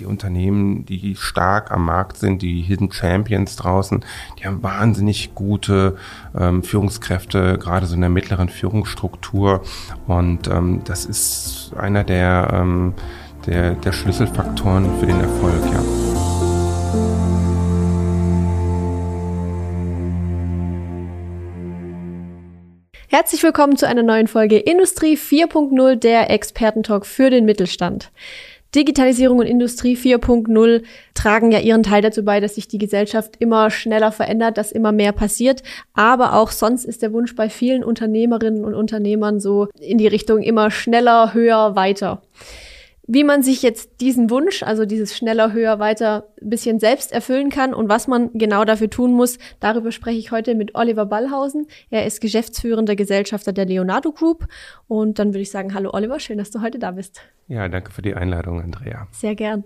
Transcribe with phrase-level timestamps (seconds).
[0.00, 4.04] Die Unternehmen, die stark am Markt sind, die Hidden Champions draußen,
[4.36, 5.96] die haben wahnsinnig gute
[6.36, 9.62] ähm, Führungskräfte, gerade so in der mittleren Führungsstruktur.
[10.08, 12.94] Und ähm, das ist einer der, ähm,
[13.46, 15.84] der, der Schlüsselfaktoren für den Erfolg, ja.
[23.06, 28.10] Herzlich willkommen zu einer neuen Folge Industrie 4.0, der Expertentalk für den Mittelstand.
[28.74, 30.82] Digitalisierung und Industrie 4.0
[31.14, 34.92] tragen ja ihren Teil dazu bei, dass sich die Gesellschaft immer schneller verändert, dass immer
[34.92, 35.62] mehr passiert.
[35.94, 40.42] Aber auch sonst ist der Wunsch bei vielen Unternehmerinnen und Unternehmern so in die Richtung
[40.42, 42.22] immer schneller, höher, weiter.
[43.06, 47.50] Wie man sich jetzt diesen Wunsch, also dieses schneller, höher, weiter, ein bisschen selbst erfüllen
[47.50, 51.66] kann und was man genau dafür tun muss, darüber spreche ich heute mit Oliver Ballhausen.
[51.90, 54.46] Er ist geschäftsführender Gesellschafter der Leonardo Group.
[54.88, 57.20] Und dann würde ich sagen, hallo Oliver, schön, dass du heute da bist.
[57.46, 59.06] Ja, danke für die Einladung, Andrea.
[59.12, 59.64] Sehr gern.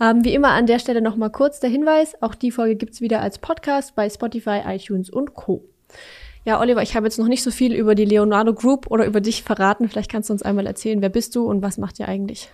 [0.00, 3.20] Ähm, wie immer an der Stelle nochmal kurz der Hinweis, auch die Folge gibt's wieder
[3.20, 5.64] als Podcast bei Spotify, iTunes und Co.
[6.46, 9.20] Ja, Oliver, ich habe jetzt noch nicht so viel über die Leonardo Group oder über
[9.20, 9.88] dich verraten.
[9.88, 12.48] Vielleicht kannst du uns einmal erzählen, wer bist du und was macht ihr eigentlich?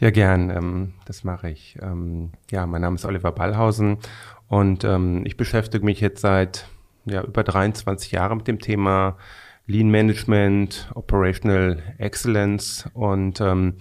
[0.00, 0.50] Ja, gern.
[0.50, 1.76] Ähm, das mache ich.
[1.82, 3.98] Ähm, ja, mein Name ist Oliver Ballhausen
[4.46, 6.68] und ähm, ich beschäftige mich jetzt seit
[7.04, 9.16] ja, über 23 Jahren mit dem Thema
[9.66, 13.74] Lean Management, Operational Excellence und ähm,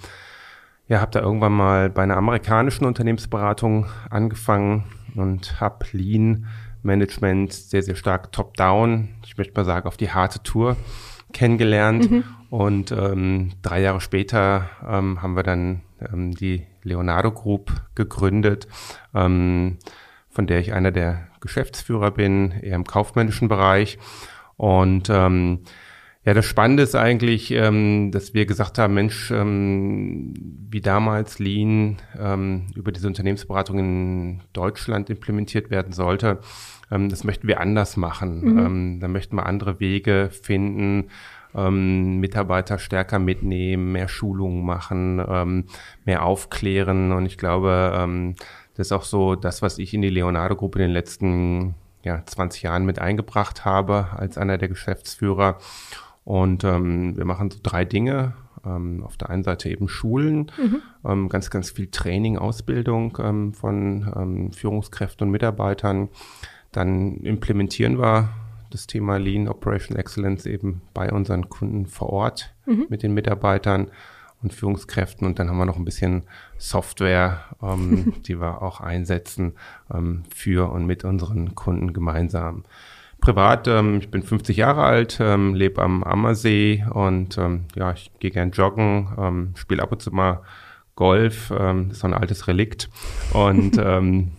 [0.87, 6.47] ja, habe da irgendwann mal bei einer amerikanischen Unternehmensberatung angefangen und habe Lean
[6.81, 10.77] Management sehr, sehr stark top-down, ich möchte mal sagen, auf die harte Tour
[11.33, 12.09] kennengelernt.
[12.09, 12.23] Mhm.
[12.49, 18.67] Und ähm, drei Jahre später ähm, haben wir dann ähm, die Leonardo Group gegründet,
[19.13, 19.77] ähm,
[20.29, 23.97] von der ich einer der Geschäftsführer bin, eher im kaufmännischen Bereich.
[24.55, 25.59] Und ähm,
[26.27, 30.33] ja, das Spannende ist eigentlich, ähm, dass wir gesagt haben, Mensch, ähm,
[30.69, 36.39] wie damals Lean ähm, über diese Unternehmensberatung in Deutschland implementiert werden sollte,
[36.91, 38.41] ähm, das möchten wir anders machen.
[38.41, 38.59] Mhm.
[38.59, 41.11] Ähm, da möchten wir andere Wege finden,
[41.55, 45.63] ähm, Mitarbeiter stärker mitnehmen, mehr Schulungen machen,
[46.03, 47.13] mehr aufklären.
[47.13, 48.35] Und ich glaube,
[48.75, 52.63] das ist auch so das, was ich in die Leonardo-Gruppe in den letzten ja, 20
[52.63, 55.57] Jahren mit eingebracht habe als einer der Geschäftsführer.
[56.27, 58.33] Und ähm, wir machen so drei Dinge.
[58.65, 60.81] Ähm, auf der einen Seite eben Schulen, mhm.
[61.05, 66.09] ähm, ganz, ganz viel Training, Ausbildung ähm, von ähm, Führungskräften und Mitarbeitern.
[66.73, 68.29] Dann implementieren wir
[68.71, 72.87] das Thema Lean Operation Excellence eben bei unseren Kunden vor Ort mhm.
[72.89, 73.87] mit den Mitarbeitern
[74.41, 75.25] und Führungskräften.
[75.25, 76.23] Und dann haben wir noch ein bisschen
[76.57, 79.53] Software, ähm, die wir auch einsetzen
[79.93, 82.65] ähm, für und mit unseren Kunden gemeinsam.
[83.21, 88.11] Privat, ähm, ich bin 50 Jahre alt, ähm, lebe am Ammersee und ähm, ja, ich
[88.19, 90.41] gehe gern joggen, ähm, spiele ab und zu mal
[90.95, 92.89] Golf, ähm, das ist so ein altes Relikt.
[93.33, 94.31] Und ähm,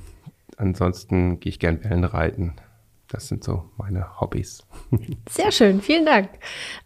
[0.56, 2.54] ansonsten gehe ich gern Wellen reiten.
[3.08, 4.66] Das sind so meine Hobbys.
[5.30, 6.28] Sehr schön, vielen Dank.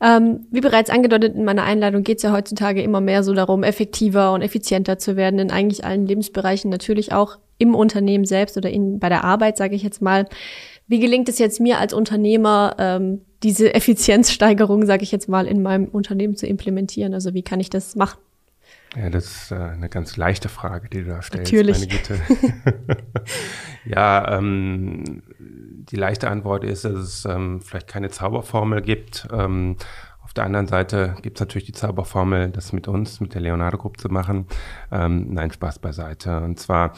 [0.00, 3.64] Ähm, wie bereits angedeutet in meiner Einladung geht es ja heutzutage immer mehr so darum,
[3.64, 8.70] effektiver und effizienter zu werden in eigentlich allen Lebensbereichen, natürlich auch im Unternehmen selbst oder
[8.70, 10.26] in, bei der Arbeit, sage ich jetzt mal.
[10.86, 15.62] Wie gelingt es jetzt mir als Unternehmer, ähm, diese Effizienzsteigerung, sage ich jetzt mal, in
[15.62, 17.14] meinem Unternehmen zu implementieren?
[17.14, 18.18] Also wie kann ich das machen?
[18.96, 21.52] Ja, das ist äh, eine ganz leichte Frage, die du da stellst.
[21.52, 21.78] Natürlich.
[21.78, 22.20] Meine Güte.
[23.86, 29.26] ja, ähm, die leichte Antwort ist, dass es ähm, vielleicht keine Zauberformel gibt.
[29.32, 29.76] Ähm,
[30.22, 33.78] auf der anderen Seite gibt es natürlich die Zauberformel, das mit uns, mit der Leonardo
[33.78, 34.46] Group zu machen.
[34.90, 36.40] Ähm, nein, Spaß beiseite.
[36.40, 36.92] Und zwar,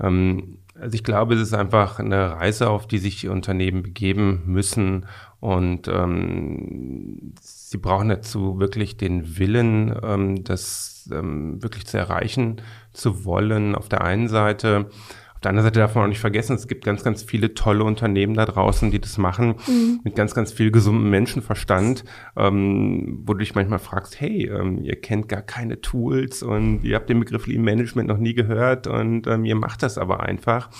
[0.00, 5.06] ähm, also ich glaube, es ist einfach eine Reise, auf die sich Unternehmen begeben müssen
[5.40, 12.60] und ähm, sie brauchen dazu wirklich den Willen, ähm, das ähm, wirklich zu erreichen
[12.92, 13.74] zu wollen.
[13.74, 14.90] Auf der einen Seite
[15.38, 17.84] auf der anderen Seite darf man auch nicht vergessen, es gibt ganz, ganz viele tolle
[17.84, 20.00] Unternehmen da draußen, die das machen, mhm.
[20.02, 22.02] mit ganz, ganz viel gesundem Menschenverstand,
[22.36, 26.96] ähm, wo du dich manchmal fragst, hey, ähm, ihr kennt gar keine Tools und ihr
[26.96, 30.70] habt den Begriff Lean Management noch nie gehört und ähm, ihr macht das aber einfach.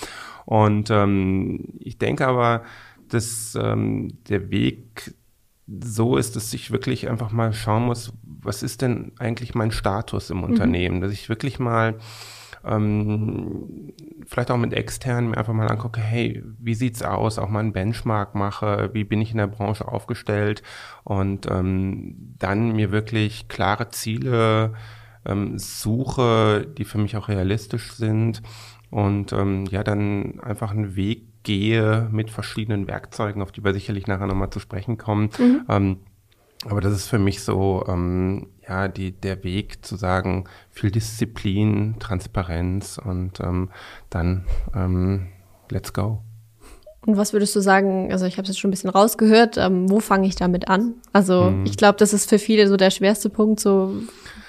[0.43, 2.63] Und ähm, ich denke aber,
[3.07, 5.13] dass ähm, der Weg
[5.67, 10.31] so ist, dass ich wirklich einfach mal schauen muss, was ist denn eigentlich mein Status
[10.31, 10.43] im mhm.
[10.43, 11.95] Unternehmen, dass ich wirklich mal
[12.65, 13.93] ähm,
[14.25, 17.73] vielleicht auch mit externen mir einfach mal angucke, hey, wie sieht's aus, auch mal einen
[17.73, 20.63] Benchmark mache, wie bin ich in der Branche aufgestellt?
[21.03, 24.73] Und ähm, dann mir wirklich klare Ziele
[25.25, 28.41] ähm, suche, die für mich auch realistisch sind.
[28.89, 34.07] Und ähm, ja, dann einfach einen Weg gehe mit verschiedenen Werkzeugen, auf die wir sicherlich
[34.07, 35.61] nachher nochmal zu sprechen kommen, mhm.
[35.69, 35.97] ähm,
[36.65, 41.95] aber das ist für mich so, ähm, ja, die, der Weg zu sagen, viel Disziplin,
[41.99, 43.69] Transparenz und ähm,
[44.09, 44.45] dann
[44.75, 45.27] ähm,
[45.69, 46.21] let's go.
[47.05, 49.89] Und was würdest du sagen, also ich habe es jetzt schon ein bisschen rausgehört, ähm,
[49.89, 50.95] wo fange ich damit an?
[51.13, 51.65] Also mhm.
[51.65, 53.95] ich glaube, das ist für viele so der schwerste Punkt, so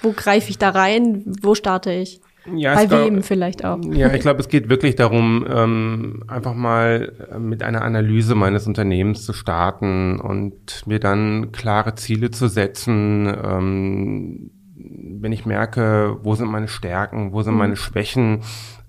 [0.03, 2.21] wo greife ich da rein, wo starte ich?
[2.55, 3.79] Ja, Bei wem glaub, vielleicht auch.
[3.93, 8.67] Ja, ich glaube, es geht wirklich darum, ähm, einfach mal äh, mit einer Analyse meines
[8.67, 13.27] Unternehmens zu starten und mir dann klare Ziele zu setzen.
[13.27, 14.51] Ähm,
[15.21, 17.59] wenn ich merke, wo sind meine Stärken, wo sind mhm.
[17.59, 18.41] meine Schwächen,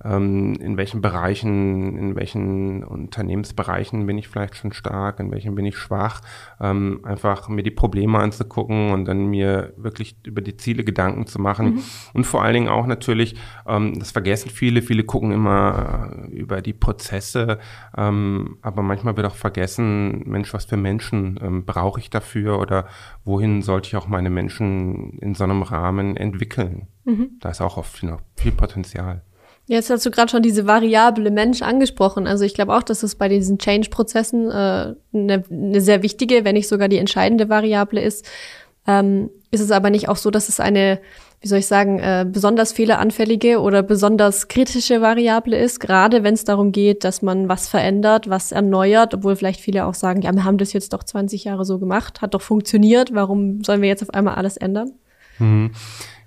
[0.04, 5.78] in welchen Bereichen, in welchen Unternehmensbereichen bin ich vielleicht schon stark, in welchen bin ich
[5.78, 6.22] schwach,
[6.60, 11.40] ähm, einfach mir die Probleme anzugucken und dann mir wirklich über die Ziele Gedanken zu
[11.40, 11.84] machen mhm.
[12.14, 13.36] und vor allen Dingen auch natürlich,
[13.68, 17.60] ähm, das vergessen viele, viele gucken immer äh, über die Prozesse,
[17.96, 22.88] ähm, aber manchmal wird auch vergessen, Mensch, was für Menschen ähm, brauche ich dafür oder
[23.24, 26.88] wohin sollte ich auch meine Menschen in so einem Rahmen entwickeln?
[27.06, 27.32] Mhm.
[27.40, 29.22] Da ist auch oft noch viel Potenzial.
[29.72, 32.28] Jetzt hast du gerade schon diese variable Mensch angesprochen.
[32.28, 36.56] Also ich glaube auch, dass es bei diesen Change-Prozessen äh, eine, eine sehr wichtige, wenn
[36.56, 38.30] nicht sogar die entscheidende Variable ist.
[38.86, 41.00] Ähm, ist es aber nicht auch so, dass es eine,
[41.40, 46.44] wie soll ich sagen, äh, besonders fehleranfällige oder besonders kritische Variable ist, gerade wenn es
[46.44, 50.44] darum geht, dass man was verändert, was erneuert, obwohl vielleicht viele auch sagen, ja, wir
[50.44, 54.04] haben das jetzt doch 20 Jahre so gemacht, hat doch funktioniert, warum sollen wir jetzt
[54.04, 54.92] auf einmal alles ändern?
[55.40, 55.72] Mhm.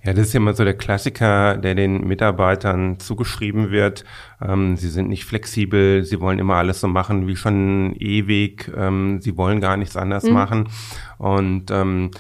[0.05, 4.05] Ja, das ist ja immer so der Klassiker, der den Mitarbeitern zugeschrieben wird.
[4.43, 9.23] Ähm, sie sind nicht flexibel, sie wollen immer alles so machen wie schon ewig, ähm,
[9.23, 10.33] sie wollen gar nichts anders mhm.
[10.33, 10.69] machen.
[11.17, 12.11] Und ähm,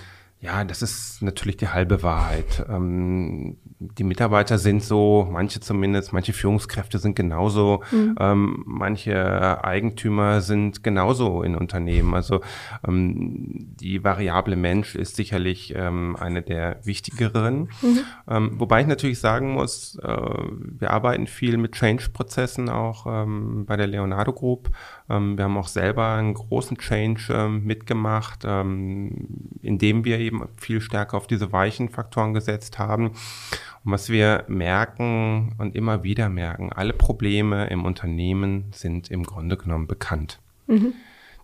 [0.40, 2.64] ja, das ist natürlich die halbe Wahrheit.
[2.70, 8.17] Ähm, die Mitarbeiter sind so, manche zumindest, manche Führungskräfte sind genauso, mhm.
[8.21, 12.15] ähm, manche Eigentümer sind genauso in Unternehmen.
[12.15, 12.41] Also
[12.87, 17.69] ähm, die Variable Mensch ist sicherlich ähm, eine der wichtigeren.
[17.82, 17.99] Mhm.
[18.29, 23.76] Ähm, wobei ich natürlich sagen muss, äh, wir arbeiten viel mit Change-Prozessen auch ähm, bei
[23.76, 24.71] der Leonardo Group.
[25.08, 29.28] Ähm, wir haben auch selber einen großen Change ähm, mitgemacht, ähm,
[29.62, 33.08] indem wir eben viel stärker auf diese weichen Faktoren gesetzt haben.
[33.08, 39.56] Und was wir merken und immer wieder merken, alle Probleme im Unternehmen sind im Grunde
[39.56, 40.40] genommen bekannt.
[40.66, 40.94] Mhm.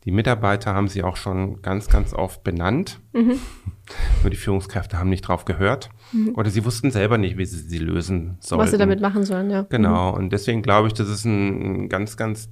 [0.04, 3.00] Die Mitarbeiter haben sie auch schon ganz, ganz oft benannt.
[3.12, 3.38] Mhm.
[4.22, 5.90] Nur die Führungskräfte haben nicht drauf gehört.
[6.12, 6.34] Mhm.
[6.36, 8.62] Oder sie wussten selber nicht, wie sie sie lösen sollen.
[8.62, 9.66] Was sie damit machen sollen, ja.
[9.68, 10.12] Genau.
[10.12, 10.16] Mhm.
[10.16, 12.48] Und deswegen glaube ich, das ist ein ganz, ganz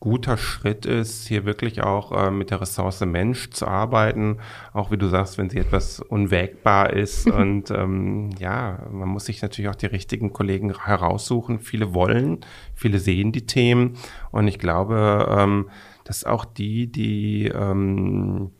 [0.00, 4.38] guter Schritt ist, hier wirklich auch äh, mit der Ressource Mensch zu arbeiten.
[4.72, 7.30] Auch wie du sagst, wenn sie etwas unwägbar ist.
[7.30, 11.60] und ähm, ja, man muss sich natürlich auch die richtigen Kollegen heraussuchen.
[11.60, 12.40] Viele wollen,
[12.74, 13.98] viele sehen die Themen.
[14.30, 15.68] Und ich glaube, ähm,
[16.04, 18.52] dass auch die, die ähm,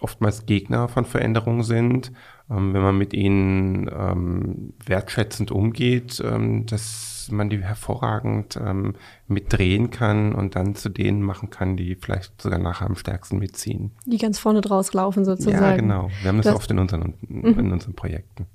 [0.00, 2.12] oftmals Gegner von Veränderungen sind,
[2.52, 8.94] ähm, wenn man mit ihnen ähm, wertschätzend umgeht, ähm, dass man die hervorragend ähm,
[9.28, 13.92] mitdrehen kann und dann zu denen machen kann, die vielleicht sogar nachher am stärksten mitziehen.
[14.06, 15.62] Die ganz vorne draus laufen sozusagen.
[15.62, 16.10] Ja, genau.
[16.20, 17.58] Wir haben das, das oft in unseren, mhm.
[17.58, 18.46] in unseren Projekten.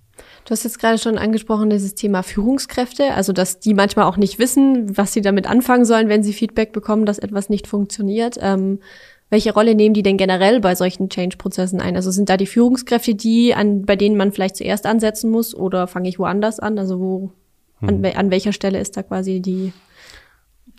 [0.46, 4.40] Du hast jetzt gerade schon angesprochen, dieses Thema Führungskräfte, also dass die manchmal auch nicht
[4.40, 8.38] wissen, was sie damit anfangen sollen, wenn sie Feedback bekommen, dass etwas nicht funktioniert.
[8.42, 8.80] Ähm,
[9.30, 11.96] welche Rolle nehmen die denn generell bei solchen Change-Prozessen ein?
[11.96, 15.88] Also sind da die Führungskräfte die, an, bei denen man vielleicht zuerst ansetzen muss oder
[15.88, 16.80] fange ich woanders an?
[16.80, 17.32] Also wo,
[17.82, 18.18] an, hm.
[18.18, 19.74] an welcher Stelle ist da quasi die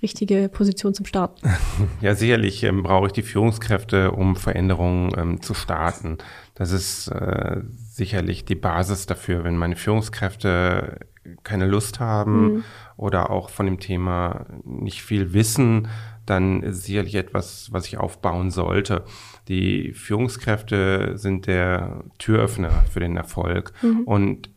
[0.03, 1.41] richtige Position zum Start?
[2.01, 6.19] Ja, sicherlich ähm, brauche ich die Führungskräfte, um Veränderungen ähm, zu starten.
[6.55, 9.45] Das ist äh, sicherlich die Basis dafür.
[9.45, 11.01] Wenn meine Führungskräfte
[11.43, 12.65] keine Lust haben mhm.
[12.97, 15.89] oder auch von dem Thema nicht viel wissen,
[16.31, 19.05] dann ist sicherlich etwas, was ich aufbauen sollte.
[19.49, 23.73] Die Führungskräfte sind der Türöffner für den Erfolg.
[23.83, 24.01] Mhm.
[24.03, 24.51] Und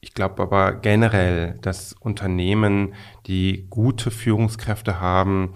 [0.00, 2.94] ich glaube aber generell, dass Unternehmen,
[3.26, 5.54] die gute Führungskräfte haben,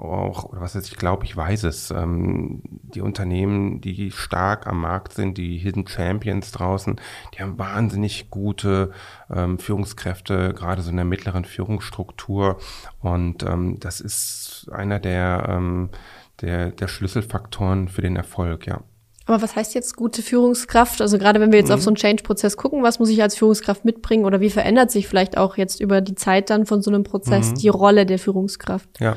[0.00, 4.80] auch, oder was heißt, ich glaube, ich weiß es, ähm, die Unternehmen, die stark am
[4.80, 6.98] Markt sind, die Hidden Champions draußen,
[7.34, 8.92] die haben wahnsinnig gute
[9.30, 12.58] ähm, Führungskräfte, gerade so in der mittleren Führungsstruktur.
[13.00, 15.90] Und ähm, das ist einer der, ähm,
[16.40, 18.82] der, der Schlüsselfaktoren für den Erfolg, ja.
[19.26, 21.00] Aber was heißt jetzt gute Führungskraft?
[21.00, 21.74] Also gerade wenn wir jetzt mhm.
[21.74, 25.06] auf so einen Change-Prozess gucken, was muss ich als Führungskraft mitbringen oder wie verändert sich
[25.06, 27.54] vielleicht auch jetzt über die Zeit dann von so einem Prozess mhm.
[27.54, 28.88] die Rolle der Führungskraft?
[28.98, 29.16] Ja,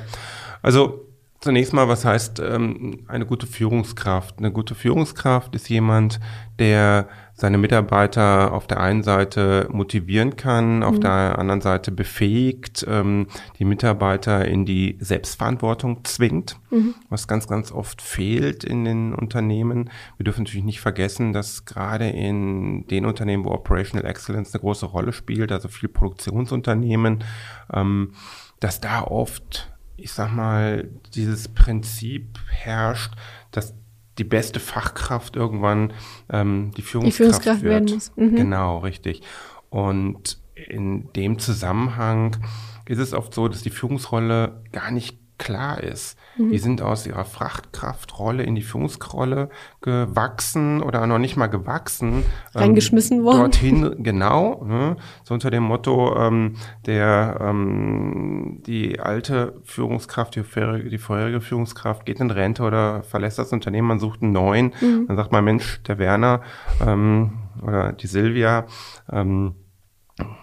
[0.61, 1.12] also
[1.43, 4.39] Zunächst mal, was heißt ähm, eine gute Führungskraft?
[4.39, 6.21] Eine gute Führungskraft ist jemand,
[6.57, 10.83] der seine Mitarbeiter auf der einen Seite motivieren kann, mhm.
[10.83, 13.27] auf der anderen Seite befähigt, ähm,
[13.59, 16.95] die Mitarbeiter in die Selbstverantwortung zwingt, mhm.
[17.09, 19.89] was ganz, ganz oft fehlt in den Unternehmen.
[20.15, 24.85] Wir dürfen natürlich nicht vergessen, dass gerade in den Unternehmen, wo Operational Excellence eine große
[24.85, 27.25] Rolle spielt, also viel Produktionsunternehmen,
[27.73, 28.13] ähm,
[28.61, 33.13] dass da oft ich sag mal, dieses Prinzip herrscht,
[33.51, 33.73] dass
[34.17, 35.93] die beste Fachkraft irgendwann
[36.29, 37.73] ähm, die, Führungskraft die Führungskraft wird.
[37.73, 38.11] werden muss.
[38.15, 38.35] Mhm.
[38.35, 39.21] Genau, richtig.
[39.69, 42.37] Und in dem Zusammenhang
[42.85, 46.17] ist es oft so, dass die Führungsrolle gar nicht klar ist.
[46.37, 46.51] Mhm.
[46.51, 49.49] Die sind aus ihrer Frachtkraftrolle in die Führungsrolle
[49.81, 52.23] gewachsen oder noch nicht mal gewachsen.
[52.55, 53.39] Ähm, Reingeschmissen ähm, worden.
[53.39, 54.63] Dorthin, genau.
[54.65, 61.41] Ne, so unter dem Motto, ähm, der, ähm, die alte Führungskraft, die vorherige, die vorherige
[61.41, 64.73] Führungskraft geht in Rente oder verlässt das Unternehmen, man sucht einen neuen.
[64.81, 65.07] Mhm.
[65.07, 66.41] Dann sagt man, Mensch, der Werner
[66.85, 68.65] ähm, oder die Silvia
[69.11, 69.55] ähm,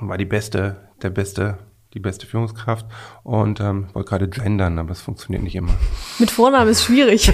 [0.01, 1.59] war die beste, der beste
[1.95, 2.87] die beste Führungskraft
[3.23, 5.75] und ähm, wollte gerade gendern, aber es funktioniert nicht immer.
[6.19, 7.33] Mit Vornamen ist schwierig.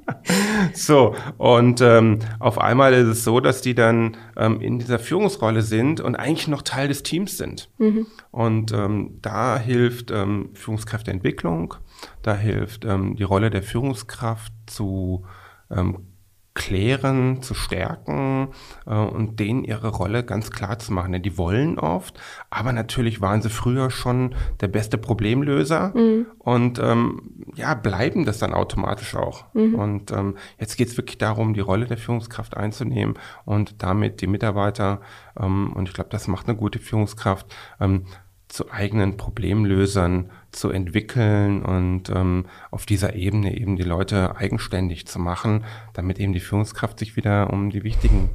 [0.74, 5.62] so, und ähm, auf einmal ist es so, dass die dann ähm, in dieser Führungsrolle
[5.62, 7.70] sind und eigentlich noch Teil des Teams sind.
[7.78, 8.06] Mhm.
[8.30, 11.74] Und ähm, da hilft ähm, Führungskräfteentwicklung,
[12.22, 15.24] da hilft ähm, die Rolle der Führungskraft zu
[15.70, 16.11] ähm,
[16.54, 18.48] klären, zu stärken
[18.86, 21.12] äh, und denen ihre Rolle ganz klar zu machen.
[21.12, 26.26] Denn die wollen oft, aber natürlich waren sie früher schon der beste Problemlöser mhm.
[26.38, 29.44] und ähm, ja, bleiben das dann automatisch auch.
[29.54, 29.74] Mhm.
[29.74, 34.26] Und ähm, jetzt geht es wirklich darum, die Rolle der Führungskraft einzunehmen und damit die
[34.26, 35.00] Mitarbeiter,
[35.40, 37.46] ähm, und ich glaube, das macht eine gute Führungskraft,
[37.80, 38.04] ähm,
[38.48, 45.18] zu eigenen Problemlösern zu entwickeln und ähm, auf dieser Ebene eben die Leute eigenständig zu
[45.18, 48.30] machen, damit eben die Führungskraft sich wieder um die wichtigen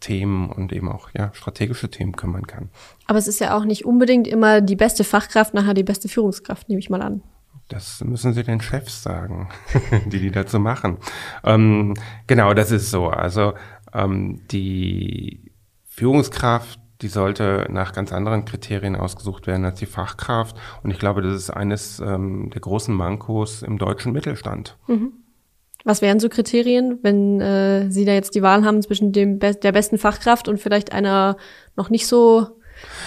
[0.00, 2.70] Themen und eben auch ja, strategische Themen kümmern kann.
[3.06, 6.68] Aber es ist ja auch nicht unbedingt immer die beste Fachkraft nachher die beste Führungskraft,
[6.68, 7.22] nehme ich mal an.
[7.68, 9.48] Das müssen Sie den Chefs sagen,
[10.06, 10.98] die die dazu machen.
[11.42, 11.94] Ähm,
[12.26, 13.08] genau, das ist so.
[13.08, 13.54] Also
[13.94, 15.52] ähm, die
[15.86, 20.56] Führungskraft die sollte nach ganz anderen Kriterien ausgesucht werden als die Fachkraft.
[20.82, 24.78] Und ich glaube, das ist eines ähm, der großen Mankos im deutschen Mittelstand.
[24.86, 25.12] Mhm.
[25.84, 29.54] Was wären so Kriterien, wenn äh, Sie da jetzt die Wahl haben zwischen dem Be
[29.54, 31.36] der besten Fachkraft und vielleicht einer
[31.76, 32.61] noch nicht so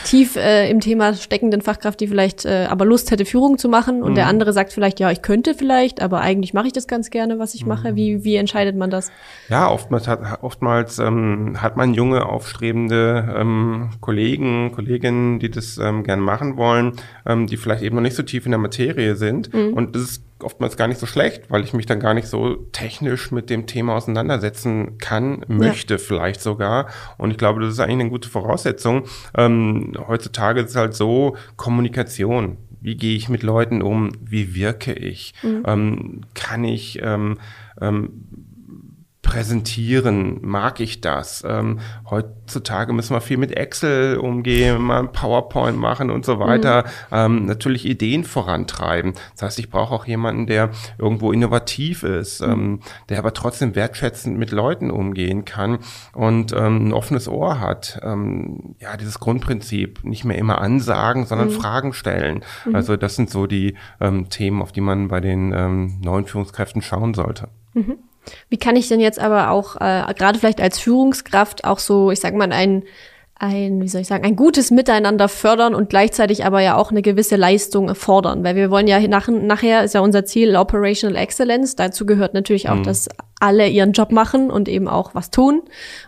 [0.05, 4.03] tief äh, im Thema steckenden Fachkraft, die vielleicht äh, aber Lust hätte, Führung zu machen
[4.03, 4.15] und mhm.
[4.15, 7.39] der andere sagt vielleicht, ja, ich könnte vielleicht, aber eigentlich mache ich das ganz gerne,
[7.39, 7.95] was ich mache.
[7.95, 9.11] Wie, wie entscheidet man das?
[9.49, 16.03] Ja, oftmals hat, oftmals, ähm, hat man junge, aufstrebende ähm, Kollegen, Kolleginnen, die das ähm,
[16.03, 16.93] gerne machen wollen,
[17.25, 19.53] ähm, die vielleicht eben noch nicht so tief in der Materie sind.
[19.53, 19.73] Mhm.
[19.73, 22.55] Und das ist oftmals gar nicht so schlecht, weil ich mich dann gar nicht so
[22.71, 25.97] technisch mit dem Thema auseinandersetzen kann, möchte ja.
[25.97, 26.87] vielleicht sogar.
[27.17, 29.05] Und ich glaube, das ist eigentlich eine gute Voraussetzung.
[29.35, 32.57] Ähm, heutzutage ist es halt so, Kommunikation.
[32.81, 34.11] Wie gehe ich mit Leuten um?
[34.21, 35.33] Wie wirke ich?
[35.41, 35.63] Mhm.
[35.65, 37.39] Ähm, kann ich ähm,
[37.81, 38.09] ähm,
[39.25, 41.43] präsentieren, mag ich das.
[41.45, 46.83] Ähm, heutzutage müssen wir viel mit Excel umgehen, mal PowerPoint machen und so weiter.
[46.83, 46.89] Mhm.
[47.11, 49.15] Ähm, natürlich Ideen vorantreiben.
[49.33, 52.51] Das heißt, ich brauche auch jemanden, der irgendwo innovativ ist, mhm.
[52.51, 52.79] ähm,
[53.09, 55.79] der aber trotzdem wertschätzend mit Leuten umgehen kann
[56.13, 57.99] und ähm, ein offenes Ohr hat.
[58.03, 61.53] Ähm, ja, dieses Grundprinzip, nicht mehr immer ansagen, sondern mhm.
[61.53, 62.43] Fragen stellen.
[62.65, 62.75] Mhm.
[62.75, 67.15] Also das sind so die ähm, Themen, auf die man bei den neuen Führungskräften schauen
[67.15, 67.47] sollte.
[68.49, 72.19] Wie kann ich denn jetzt aber auch, äh, gerade vielleicht als Führungskraft, auch so, ich
[72.19, 72.83] sag mal, ein,
[73.37, 77.01] ein, wie soll ich sagen, ein gutes Miteinander fördern und gleichzeitig aber ja auch eine
[77.01, 78.43] gewisse Leistung fordern.
[78.45, 81.75] Weil wir wollen ja nach, nachher ist ja unser Ziel Operational Excellence.
[81.75, 82.83] Dazu gehört natürlich auch, mhm.
[82.83, 83.09] dass
[83.41, 85.63] alle ihren Job machen und eben auch was tun.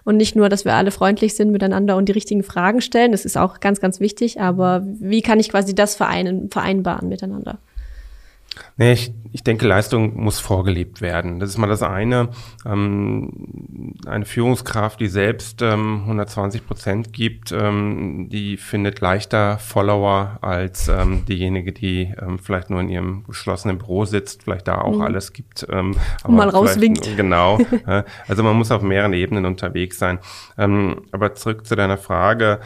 [0.06, 3.12] Und nicht nur, dass wir alle freundlich sind miteinander und die richtigen Fragen stellen.
[3.12, 4.40] Das ist auch ganz, ganz wichtig.
[4.40, 7.60] Aber wie kann ich quasi das vereinen, vereinbaren miteinander?
[8.78, 11.40] Nee, ich, ich denke, Leistung muss vorgelebt werden.
[11.40, 12.30] Das ist mal das eine.
[12.66, 20.88] Ähm, eine Führungskraft, die selbst ähm, 120 Prozent gibt, ähm, die findet leichter Follower als
[20.88, 25.02] ähm, diejenige, die ähm, vielleicht nur in ihrem geschlossenen Büro sitzt, vielleicht da auch mhm.
[25.02, 25.66] alles gibt.
[25.70, 27.16] Ähm, aber mal rauswinkt.
[27.18, 27.60] Genau.
[28.28, 30.20] also man muss auf mehreren Ebenen unterwegs sein.
[30.58, 32.60] Ähm, aber zurück zu deiner Frage.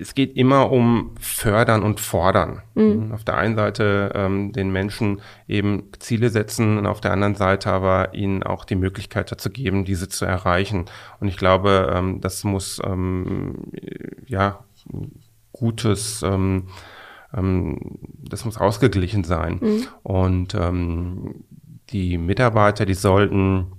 [0.00, 2.62] Es geht immer um Fördern und Fordern.
[2.74, 3.12] Mhm.
[3.12, 7.70] Auf der einen Seite ähm, den Menschen eben Ziele setzen und auf der anderen Seite
[7.70, 10.86] aber ihnen auch die Möglichkeit dazu geben, diese zu erreichen.
[11.20, 13.56] Und ich glaube, ähm, das muss ähm,
[14.26, 14.64] ja
[15.52, 16.68] gutes ähm,
[17.36, 19.58] ähm, das muss ausgeglichen sein.
[19.60, 19.86] Mhm.
[20.02, 21.44] Und ähm,
[21.90, 23.72] die Mitarbeiter, die sollten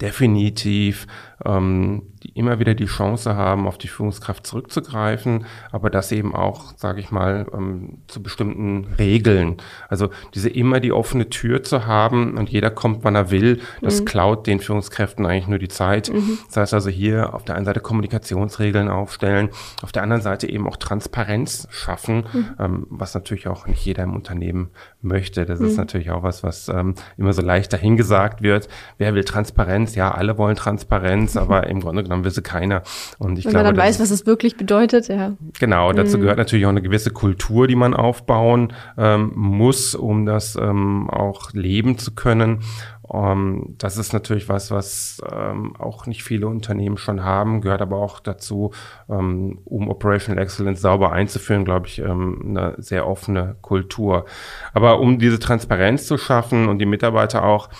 [0.00, 1.06] definitiv
[1.44, 6.72] ähm, die immer wieder die Chance haben, auf die Führungskraft zurückzugreifen, aber das eben auch,
[6.76, 9.56] sage ich mal, ähm, zu bestimmten Regeln.
[9.88, 14.00] Also diese immer die offene Tür zu haben und jeder kommt, wann er will, das
[14.00, 14.04] mhm.
[14.04, 16.12] klaut den Führungskräften eigentlich nur die Zeit.
[16.12, 16.38] Mhm.
[16.48, 19.50] Das heißt also hier auf der einen Seite Kommunikationsregeln aufstellen,
[19.82, 22.46] auf der anderen Seite eben auch Transparenz schaffen, mhm.
[22.58, 24.70] ähm, was natürlich auch nicht jeder im Unternehmen
[25.00, 25.44] möchte.
[25.46, 25.78] Das ist mhm.
[25.78, 28.68] natürlich auch was, was ähm, immer so leicht dahingesagt wird.
[28.98, 29.94] Wer will Transparenz?
[29.94, 32.82] Ja, alle wollen Transparenz, aber im Grunde will sie keiner.
[33.18, 35.32] Und ich Wenn glaube, man dann weiß, was es wirklich bedeutet, ja.
[35.58, 36.22] Genau, dazu mhm.
[36.22, 41.52] gehört natürlich auch eine gewisse Kultur, die man aufbauen ähm, muss, um das ähm, auch
[41.52, 42.60] leben zu können.
[43.08, 47.80] Um, ähm, das ist natürlich was, was ähm, auch nicht viele Unternehmen schon haben, gehört
[47.80, 48.72] aber auch dazu,
[49.08, 54.26] ähm, um Operational Excellence sauber einzuführen, glaube ich, ähm, eine sehr offene Kultur.
[54.74, 57.70] Aber um diese Transparenz zu schaffen und die Mitarbeiter auch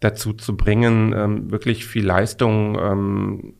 [0.00, 3.54] dazu zu bringen, ähm, wirklich viel Leistung ähm,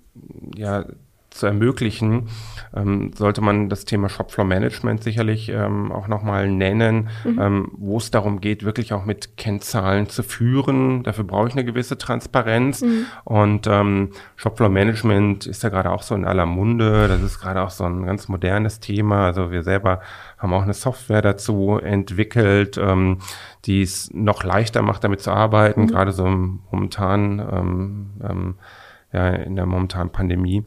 [0.57, 0.85] ja,
[1.31, 2.29] zu ermöglichen,
[2.75, 7.39] ähm, sollte man das Thema Shopfloor Management sicherlich ähm, auch nochmal nennen, mhm.
[7.41, 11.03] ähm, wo es darum geht, wirklich auch mit Kennzahlen zu führen.
[11.05, 12.83] Dafür brauche ich eine gewisse Transparenz.
[12.83, 13.07] Mhm.
[13.25, 17.09] Und ähm, Shopfloor Management ist ja gerade auch so in aller Munde.
[17.09, 19.27] Das ist gerade auch so ein ganz modernes Thema.
[19.27, 20.01] Also wir selber
[20.39, 23.19] haben auch eine Software dazu entwickelt, ähm,
[23.65, 25.87] die es noch leichter macht, damit zu arbeiten, mhm.
[25.89, 28.55] gerade so momentan ähm, ähm,
[29.13, 30.65] ja, in der momentanen Pandemie.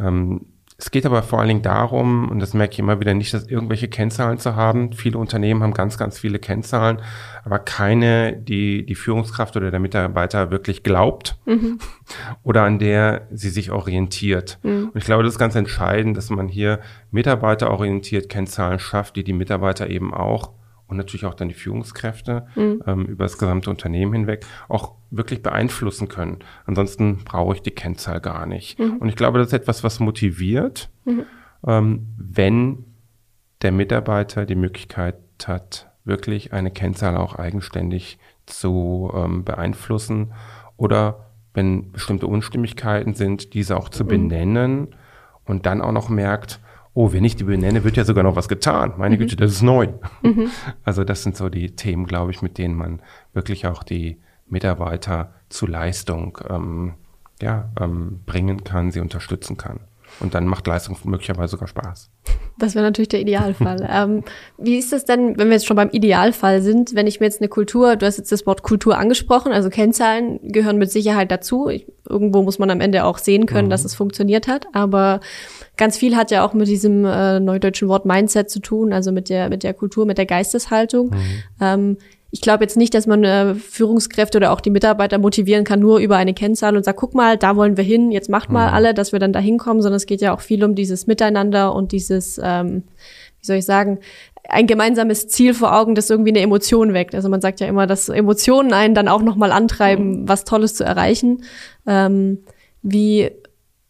[0.00, 0.46] Ähm,
[0.76, 3.46] es geht aber vor allen Dingen darum, und das merke ich immer wieder nicht, dass
[3.46, 4.92] irgendwelche Kennzahlen zu haben.
[4.92, 7.00] Viele Unternehmen haben ganz, ganz viele Kennzahlen,
[7.44, 11.78] aber keine, die die Führungskraft oder der Mitarbeiter wirklich glaubt mhm.
[12.42, 14.58] oder an der sie sich orientiert.
[14.64, 14.90] Mhm.
[14.92, 16.80] Und ich glaube, das ist ganz entscheidend, dass man hier
[17.12, 20.50] mitarbeiterorientiert Kennzahlen schafft, die die Mitarbeiter eben auch
[20.94, 22.82] und natürlich auch dann die Führungskräfte mhm.
[22.86, 26.38] ähm, über das gesamte Unternehmen hinweg auch wirklich beeinflussen können.
[26.66, 28.78] Ansonsten brauche ich die Kennzahl gar nicht.
[28.78, 28.98] Mhm.
[28.98, 31.24] Und ich glaube, das ist etwas, was motiviert, mhm.
[31.66, 32.84] ähm, wenn
[33.62, 40.32] der Mitarbeiter die Möglichkeit hat, wirklich eine Kennzahl auch eigenständig zu ähm, beeinflussen
[40.76, 44.08] oder wenn bestimmte Unstimmigkeiten sind, diese auch zu mhm.
[44.08, 44.96] benennen
[45.44, 46.60] und dann auch noch merkt,
[46.94, 48.94] oh, wenn ich die benenne, wird ja sogar noch was getan.
[48.96, 49.20] Meine mhm.
[49.20, 49.88] Güte, das ist neu.
[50.22, 50.50] Mhm.
[50.84, 53.00] Also das sind so die Themen, glaube ich, mit denen man
[53.32, 56.94] wirklich auch die Mitarbeiter zu Leistung ähm,
[57.40, 59.80] ja, ähm, bringen kann, sie unterstützen kann.
[60.20, 62.10] Und dann macht Leistung möglicherweise sogar Spaß.
[62.58, 63.86] Das wäre natürlich der Idealfall.
[63.90, 64.22] ähm,
[64.58, 67.40] wie ist das denn, wenn wir jetzt schon beim Idealfall sind, wenn ich mir jetzt
[67.40, 71.68] eine Kultur, du hast jetzt das Wort Kultur angesprochen, also Kennzahlen gehören mit Sicherheit dazu.
[71.68, 73.70] Ich, irgendwo muss man am Ende auch sehen können, mhm.
[73.70, 74.66] dass es funktioniert hat.
[74.72, 75.20] Aber
[75.76, 79.28] ganz viel hat ja auch mit diesem äh, neudeutschen Wort Mindset zu tun, also mit
[79.28, 81.10] der, mit der Kultur, mit der Geisteshaltung.
[81.10, 81.42] Mhm.
[81.60, 81.96] Ähm,
[82.34, 86.00] ich glaube jetzt nicht, dass man äh, Führungskräfte oder auch die Mitarbeiter motivieren kann, nur
[86.00, 88.74] über eine Kennzahl und sagt, guck mal, da wollen wir hin, jetzt macht mal mhm.
[88.74, 91.72] alle, dass wir dann da hinkommen, sondern es geht ja auch viel um dieses Miteinander
[91.72, 92.82] und dieses, ähm,
[93.38, 94.00] wie soll ich sagen,
[94.48, 97.14] ein gemeinsames Ziel vor Augen, das irgendwie eine Emotion weckt.
[97.14, 100.28] Also man sagt ja immer, dass Emotionen einen dann auch nochmal antreiben, mhm.
[100.28, 101.44] was Tolles zu erreichen.
[101.86, 102.38] Ähm,
[102.82, 103.30] wie,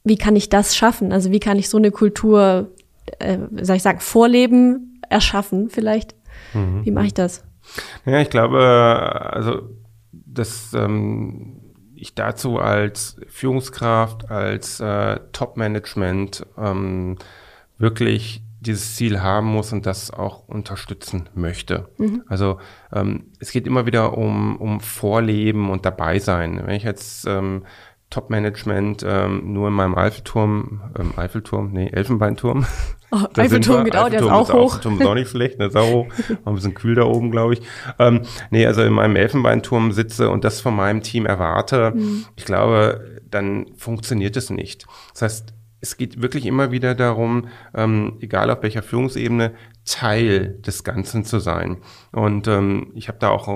[0.05, 1.15] wie kann ich das schaffen?
[1.15, 2.73] Also wie kann ich so eine Kultur,
[3.21, 6.15] äh, soll ich sagen, vorleben, erschaffen vielleicht?
[6.53, 6.85] Mhm.
[6.85, 7.43] Wie mache ich das?
[8.05, 9.71] Ja, ich glaube, also,
[10.13, 11.61] dass ähm,
[11.95, 17.17] ich dazu als Führungskraft, als äh, Top-Management ähm,
[17.79, 21.89] wirklich dieses Ziel haben muss und das auch unterstützen möchte.
[21.99, 22.25] Mhm.
[22.29, 22.59] Also
[22.93, 26.63] ähm, es geht immer wieder um, um Vorleben und dabei sein.
[26.65, 27.65] Wenn ich jetzt ähm,
[28.15, 32.65] Top-Management ähm, nur in meinem Eiffelturm, ähm, Eiffelturm, nee, Elfenbeinturm.
[33.11, 34.77] Oh, Eiffelturm geht auch, der ist auch hoch.
[34.77, 36.07] Eiffelturm ist auch nicht schlecht, der ist auch hoch.
[36.45, 37.63] ein bisschen kühl da oben, glaube ich.
[37.99, 42.27] Ähm, nee, also in meinem Elfenbeinturm sitze und das von meinem Team erwarte, mhm.
[42.37, 44.87] ich glaube, dann funktioniert es nicht.
[45.13, 50.85] Das heißt, es geht wirklich immer wieder darum, ähm, egal auf welcher Führungsebene, Teil des
[50.85, 51.79] Ganzen zu sein.
[52.13, 53.49] Und ähm, ich habe da auch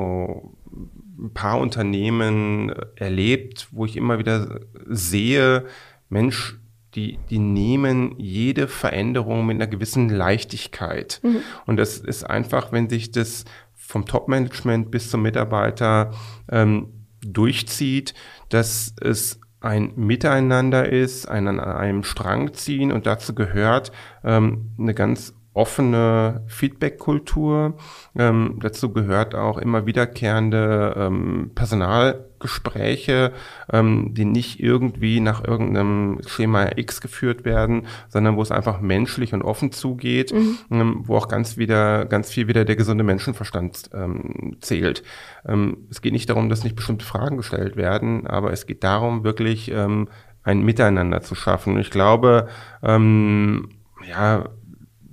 [1.18, 5.66] ein paar Unternehmen erlebt, wo ich immer wieder sehe,
[6.08, 6.58] Mensch,
[6.94, 11.20] die, die nehmen jede Veränderung mit einer gewissen Leichtigkeit.
[11.22, 11.42] Mhm.
[11.66, 16.12] Und das ist einfach, wenn sich das vom Top-Management bis zum Mitarbeiter
[16.50, 18.14] ähm, durchzieht,
[18.48, 23.90] dass es ein Miteinander ist, ein an einem Strang ziehen und dazu gehört
[24.22, 27.74] ähm, eine ganz offene Feedback-Kultur.
[28.16, 33.32] Ähm, dazu gehört auch immer wiederkehrende ähm, Personalgespräche,
[33.72, 39.34] ähm, die nicht irgendwie nach irgendeinem Schema X geführt werden, sondern wo es einfach menschlich
[39.34, 40.58] und offen zugeht, mhm.
[40.70, 45.02] ähm, wo auch ganz wieder, ganz viel wieder der gesunde Menschenverstand ähm, zählt.
[45.44, 49.24] Ähm, es geht nicht darum, dass nicht bestimmte Fragen gestellt werden, aber es geht darum,
[49.24, 50.06] wirklich ein
[50.44, 51.78] Miteinander zu schaffen.
[51.78, 52.48] Ich glaube,
[52.82, 54.44] ja,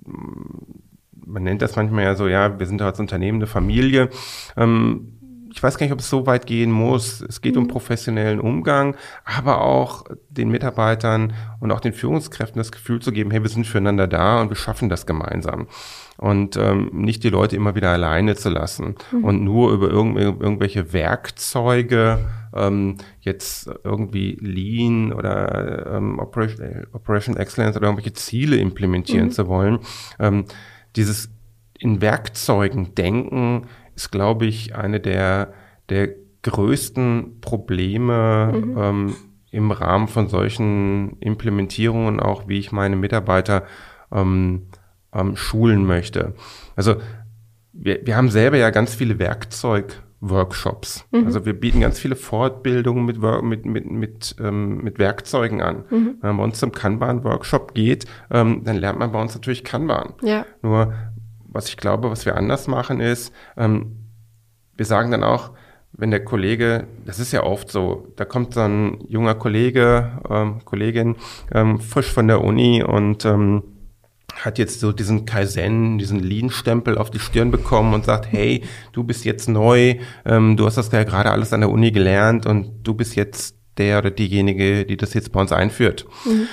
[0.05, 4.09] man nennt das manchmal ja so, ja, wir sind als Unternehmen eine Familie.
[4.55, 5.14] Ähm,
[5.55, 7.21] ich weiß gar nicht, ob es so weit gehen muss.
[7.21, 7.61] Es geht mhm.
[7.61, 13.31] um professionellen Umgang, aber auch den Mitarbeitern und auch den Führungskräften das Gefühl zu geben,
[13.31, 15.67] hey, wir sind füreinander da und wir schaffen das gemeinsam.
[16.17, 19.23] Und ähm, nicht die Leute immer wieder alleine zu lassen mhm.
[19.23, 22.19] und nur über irgendw irgendwelche Werkzeuge
[22.53, 29.31] ähm, jetzt irgendwie Lean oder ähm, Operation, Operation Excellence oder irgendwelche Ziele implementieren mhm.
[29.31, 29.79] zu wollen.
[30.19, 30.45] Ähm,
[30.97, 31.29] dieses
[31.79, 35.53] in Werkzeugen denken ist, glaube ich, eine der,
[35.89, 36.09] der
[36.43, 38.77] größten Probleme mhm.
[38.77, 39.15] ähm,
[39.51, 43.63] im Rahmen von solchen Implementierungen, auch wie ich meine Mitarbeiter
[44.11, 44.67] ähm,
[45.13, 46.33] ähm, schulen möchte.
[46.75, 46.95] Also
[47.71, 51.05] wir, wir haben selber ja ganz viele Werkzeug Workshops.
[51.11, 51.25] Mhm.
[51.25, 55.85] Also wir bieten ganz viele Fortbildungen mit, mit, mit, mit, ähm, mit Werkzeugen an.
[55.89, 56.17] Mhm.
[56.21, 60.13] Wenn man bei uns zum Kanban-Workshop geht, ähm, dann lernt man bei uns natürlich Kanban.
[60.21, 60.45] Ja.
[60.61, 60.93] Nur,
[61.55, 63.97] was ich glaube, was wir anders machen, ist, ähm,
[64.75, 65.51] wir sagen dann auch,
[65.93, 70.59] wenn der Kollege, das ist ja oft so, da kommt so ein junger Kollege, ähm,
[70.65, 71.15] Kollegin,
[71.53, 73.63] ähm, frisch von der Uni und ähm,
[74.35, 79.05] hat jetzt so diesen Kaizen, diesen Lean-Stempel auf die Stirn bekommen und sagt, hey, du
[79.05, 82.83] bist jetzt neu, ähm, du hast das ja gerade alles an der Uni gelernt und
[82.83, 86.05] du bist jetzt der oder diejenige, die das jetzt bei uns einführt.
[86.25, 86.47] Mhm.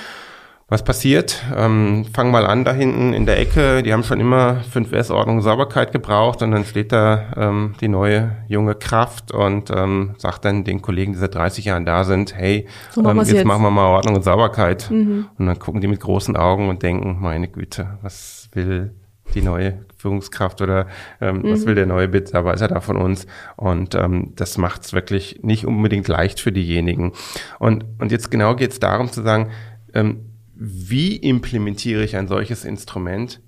[0.73, 1.43] Was passiert?
[1.55, 3.83] Ähm, fang mal an da hinten in der Ecke.
[3.83, 8.73] Die haben schon immer 5S-Ordnung Sauberkeit gebraucht und dann steht da ähm, die neue junge
[8.73, 13.07] Kraft und ähm, sagt dann den Kollegen, die seit 30 Jahren da sind, hey, so
[13.07, 14.89] ähm, jetzt, jetzt, machen wir mal Ordnung und Sauberkeit.
[14.89, 15.27] Mhm.
[15.37, 18.95] Und dann gucken die mit großen Augen und denken, meine Güte, was will
[19.35, 20.87] die neue Führungskraft oder
[21.21, 21.51] ähm, mhm.
[21.51, 23.27] was will der neue Mitarbeiter da von uns?
[23.57, 27.11] Und ähm, das macht es wirklich nicht unbedingt leicht für diejenigen.
[27.59, 29.51] Und, und jetzt genau geht es darum zu sagen,
[29.93, 30.32] ähm,
[30.65, 33.41] wie implementiere ich ein solches Instrument,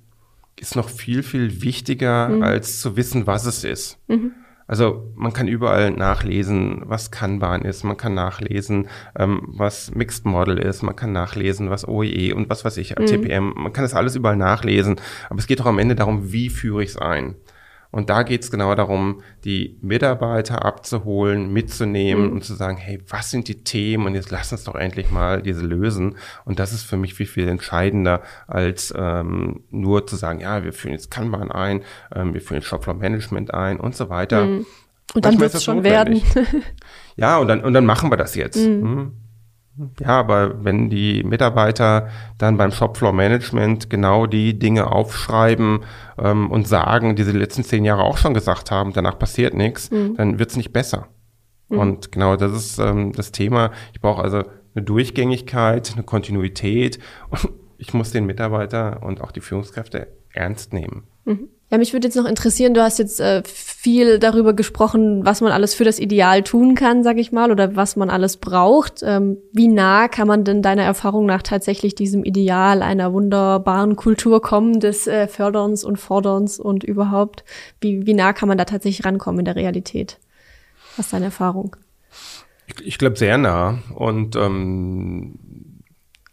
[0.59, 2.43] ist noch viel, viel wichtiger, mhm.
[2.43, 3.97] als zu wissen, was es ist.
[4.09, 4.33] Mhm.
[4.67, 10.57] Also man kann überall nachlesen, was Kanban ist, man kann nachlesen, ähm, was Mixed Model
[10.57, 13.05] ist, man kann nachlesen, was OEE und was weiß ich, mhm.
[13.05, 14.95] TPM, man kann das alles überall nachlesen,
[15.29, 17.35] aber es geht doch am Ende darum, wie führe ich es ein.
[17.95, 22.33] Und da geht es genau darum, die Mitarbeiter abzuholen, mitzunehmen mhm.
[22.33, 24.05] und zu sagen, hey, was sind die Themen?
[24.05, 26.17] Und jetzt lass uns doch endlich mal diese lösen.
[26.43, 30.73] Und das ist für mich viel, viel entscheidender, als ähm, nur zu sagen, ja, wir
[30.73, 34.43] führen jetzt Kanban ein, ähm, wir führen Shopfloor Management ein und so weiter.
[34.43, 34.65] Mhm.
[35.13, 36.35] Und dann wird es schon notwendig.
[36.35, 36.63] werden.
[37.15, 38.57] ja, und dann, und dann machen wir das jetzt.
[38.57, 39.13] Mhm.
[39.99, 45.81] Ja, aber wenn die Mitarbeiter dann beim Shopfloor Management genau die Dinge aufschreiben
[46.17, 49.53] ähm, und sagen, die sie die letzten zehn Jahre auch schon gesagt haben, danach passiert
[49.53, 50.15] nichts, mhm.
[50.15, 51.07] dann wird's nicht besser.
[51.69, 51.79] Mhm.
[51.79, 53.71] Und genau das ist ähm, das Thema.
[53.93, 54.43] Ich brauche also
[54.75, 61.03] eine Durchgängigkeit, eine Kontinuität und ich muss den Mitarbeiter und auch die Führungskräfte ernst nehmen.
[61.25, 61.49] Mhm.
[61.71, 65.51] Ja, mich würde jetzt noch interessieren, du hast jetzt äh, viel darüber gesprochen, was man
[65.51, 69.01] alles für das Ideal tun kann, sag ich mal, oder was man alles braucht.
[69.01, 74.43] Ähm, wie nah kann man denn deiner Erfahrung nach tatsächlich diesem Ideal einer wunderbaren Kultur
[74.43, 77.43] kommen, des äh, Förderns und Forderns und überhaupt?
[77.81, 80.19] Wie, wie nah kann man da tatsächlich rankommen in der Realität?
[80.97, 81.75] Was ist deine Erfahrung?
[82.67, 83.79] Ich, ich glaube sehr nah.
[83.95, 85.39] Und ähm,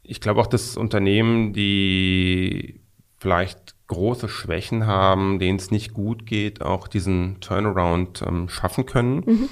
[0.03, 2.81] ich glaube auch, dass Unternehmen, die
[3.19, 9.17] vielleicht große Schwächen haben, denen es nicht gut geht, auch diesen Turnaround ähm, schaffen können.
[9.27, 9.49] Mhm.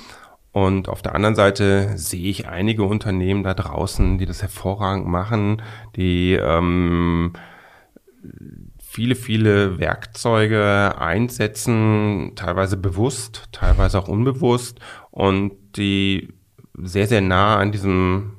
[0.52, 5.62] Und auf der anderen Seite sehe ich einige Unternehmen da draußen, die das hervorragend machen,
[5.94, 7.32] die ähm,
[8.82, 14.80] viele, viele Werkzeuge einsetzen, teilweise bewusst, teilweise auch unbewusst
[15.12, 16.34] und die
[16.74, 18.32] sehr, sehr nah an diesem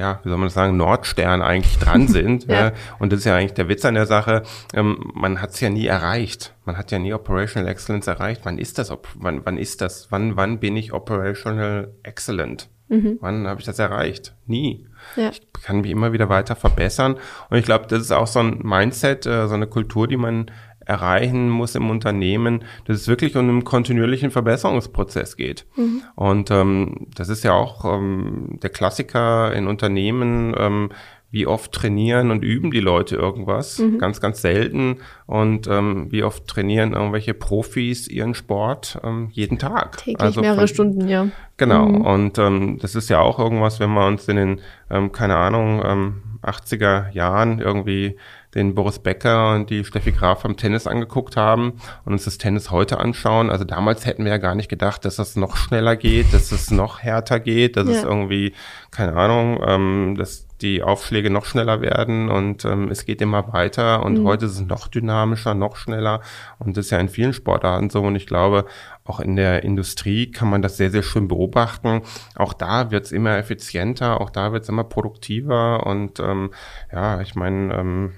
[0.00, 2.46] ja, wie soll man das sagen, Nordstern eigentlich dran sind.
[2.46, 2.72] ja.
[2.98, 4.42] Und das ist ja eigentlich der Witz an der Sache.
[4.74, 6.54] Ähm, man hat es ja nie erreicht.
[6.64, 8.40] Man hat ja nie Operational Excellence erreicht.
[8.44, 8.92] Wann ist das?
[9.14, 10.08] Wann, wann ist das?
[10.10, 12.68] Wann, wann bin ich Operational Excellent?
[12.88, 13.18] Mhm.
[13.20, 14.34] Wann habe ich das erreicht?
[14.46, 14.86] Nie.
[15.14, 15.30] Ja.
[15.30, 17.16] Ich kann mich immer wieder weiter verbessern.
[17.48, 20.50] Und ich glaube, das ist auch so ein Mindset, äh, so eine Kultur, die man
[20.86, 25.66] erreichen muss im Unternehmen, dass es wirklich um einen kontinuierlichen Verbesserungsprozess geht.
[25.76, 26.02] Mhm.
[26.16, 30.54] Und ähm, das ist ja auch ähm, der Klassiker in Unternehmen.
[30.56, 30.90] Ähm,
[31.32, 33.78] wie oft trainieren und üben die Leute irgendwas?
[33.78, 33.98] Mhm.
[33.98, 34.96] Ganz, ganz selten.
[35.26, 38.98] Und ähm, wie oft trainieren irgendwelche Profis ihren Sport?
[39.04, 39.98] Ähm, jeden Tag.
[39.98, 41.28] Täglich also mehrere von, Stunden, ja.
[41.56, 41.86] Genau.
[41.86, 42.00] Mhm.
[42.00, 45.82] Und ähm, das ist ja auch irgendwas, wenn wir uns in den, ähm, keine Ahnung,
[45.84, 48.16] ähm, 80er Jahren irgendwie
[48.54, 52.70] den Boris Becker und die Steffi Graf am Tennis angeguckt haben und uns das Tennis
[52.70, 53.50] heute anschauen.
[53.50, 56.70] Also damals hätten wir ja gar nicht gedacht, dass das noch schneller geht, dass es
[56.70, 57.94] noch härter geht, dass ja.
[57.94, 58.54] es irgendwie,
[58.90, 64.04] keine Ahnung, ähm, dass die Aufschläge noch schneller werden und ähm, es geht immer weiter
[64.04, 64.24] und mhm.
[64.26, 66.20] heute ist es noch dynamischer, noch schneller
[66.58, 68.66] und das ist ja in vielen Sportarten so und ich glaube,
[69.04, 72.02] auch in der Industrie kann man das sehr, sehr schön beobachten.
[72.36, 76.50] Auch da wird es immer effizienter, auch da wird es immer produktiver und ähm,
[76.92, 78.12] ja, ich meine, ähm,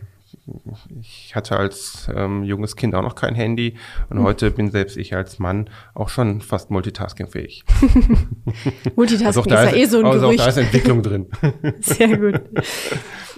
[1.00, 3.76] ich hatte als ähm, junges Kind auch noch kein Handy
[4.10, 4.24] und mhm.
[4.24, 7.64] heute bin selbst ich als Mann auch schon fast multitaskingfähig.
[8.96, 10.40] Multitasking also ist ja ist, eh so ein also Gerücht.
[10.40, 11.26] Auch da ist Entwicklung drin.
[11.80, 12.40] Sehr gut.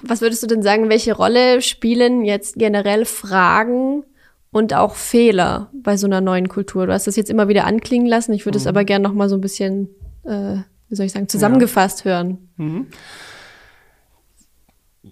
[0.03, 4.05] Was würdest du denn sagen, welche Rolle spielen jetzt generell Fragen
[4.51, 6.87] und auch Fehler bei so einer neuen Kultur?
[6.87, 8.33] Du hast das jetzt immer wieder anklingen lassen.
[8.33, 8.71] Ich würde es mhm.
[8.71, 9.89] aber gerne noch mal so ein bisschen,
[10.25, 10.57] äh,
[10.89, 12.13] wie soll ich sagen, zusammengefasst ja.
[12.13, 12.49] hören.
[12.57, 12.87] Mhm.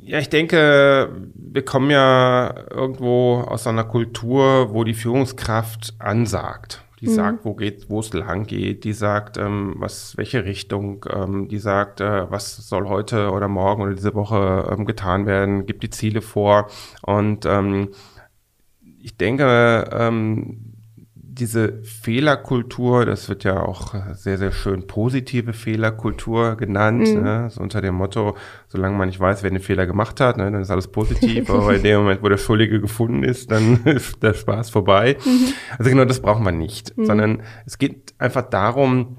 [0.01, 6.83] Ja, ich denke, wir kommen ja irgendwo aus einer Kultur, wo die Führungskraft ansagt.
[7.01, 7.15] Die mhm.
[7.15, 8.85] sagt, wo geht, wo es lang geht.
[8.85, 11.05] Die sagt, ähm, was, welche Richtung.
[11.13, 15.67] Ähm, die sagt, äh, was soll heute oder morgen oder diese Woche ähm, getan werden.
[15.67, 16.71] Gibt die Ziele vor.
[17.03, 17.91] Und ähm,
[19.01, 20.72] ich denke, ähm,
[21.35, 27.23] diese Fehlerkultur, das wird ja auch sehr, sehr schön positive Fehlerkultur genannt, mhm.
[27.23, 27.49] ne?
[27.51, 28.37] so unter dem Motto,
[28.69, 31.75] solange man nicht weiß, wer den Fehler gemacht hat, ne, dann ist alles positiv, aber
[31.75, 35.17] in dem Moment, wo der Schuldige gefunden ist, dann ist der Spaß vorbei.
[35.25, 35.55] Mhm.
[35.79, 37.07] Also genau das brauchen wir nicht, mhm.
[37.07, 39.19] sondern es geht einfach darum,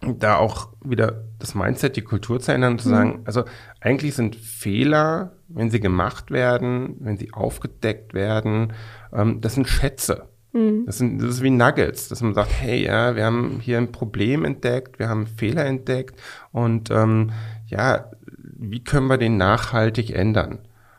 [0.00, 2.92] da auch wieder das Mindset, die Kultur zu ändern und zu mhm.
[2.92, 3.44] sagen, also
[3.80, 8.72] eigentlich sind Fehler, wenn sie gemacht werden, wenn sie aufgedeckt werden,
[9.12, 10.30] ähm, das sind Schätze.
[10.52, 10.86] Mhm.
[10.86, 13.92] Das, sind, das ist wie Nuggets, dass man sagt, hey, ja, wir haben hier ein
[13.92, 16.20] Problem entdeckt, wir haben einen Fehler entdeckt
[16.52, 17.30] und ähm,
[17.66, 18.10] ja,
[18.58, 20.58] wie können wir den nachhaltig ändern?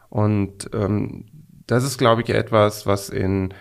[0.09, 1.25] Und ähm,
[1.67, 3.53] das ist, glaube ich, etwas, was in,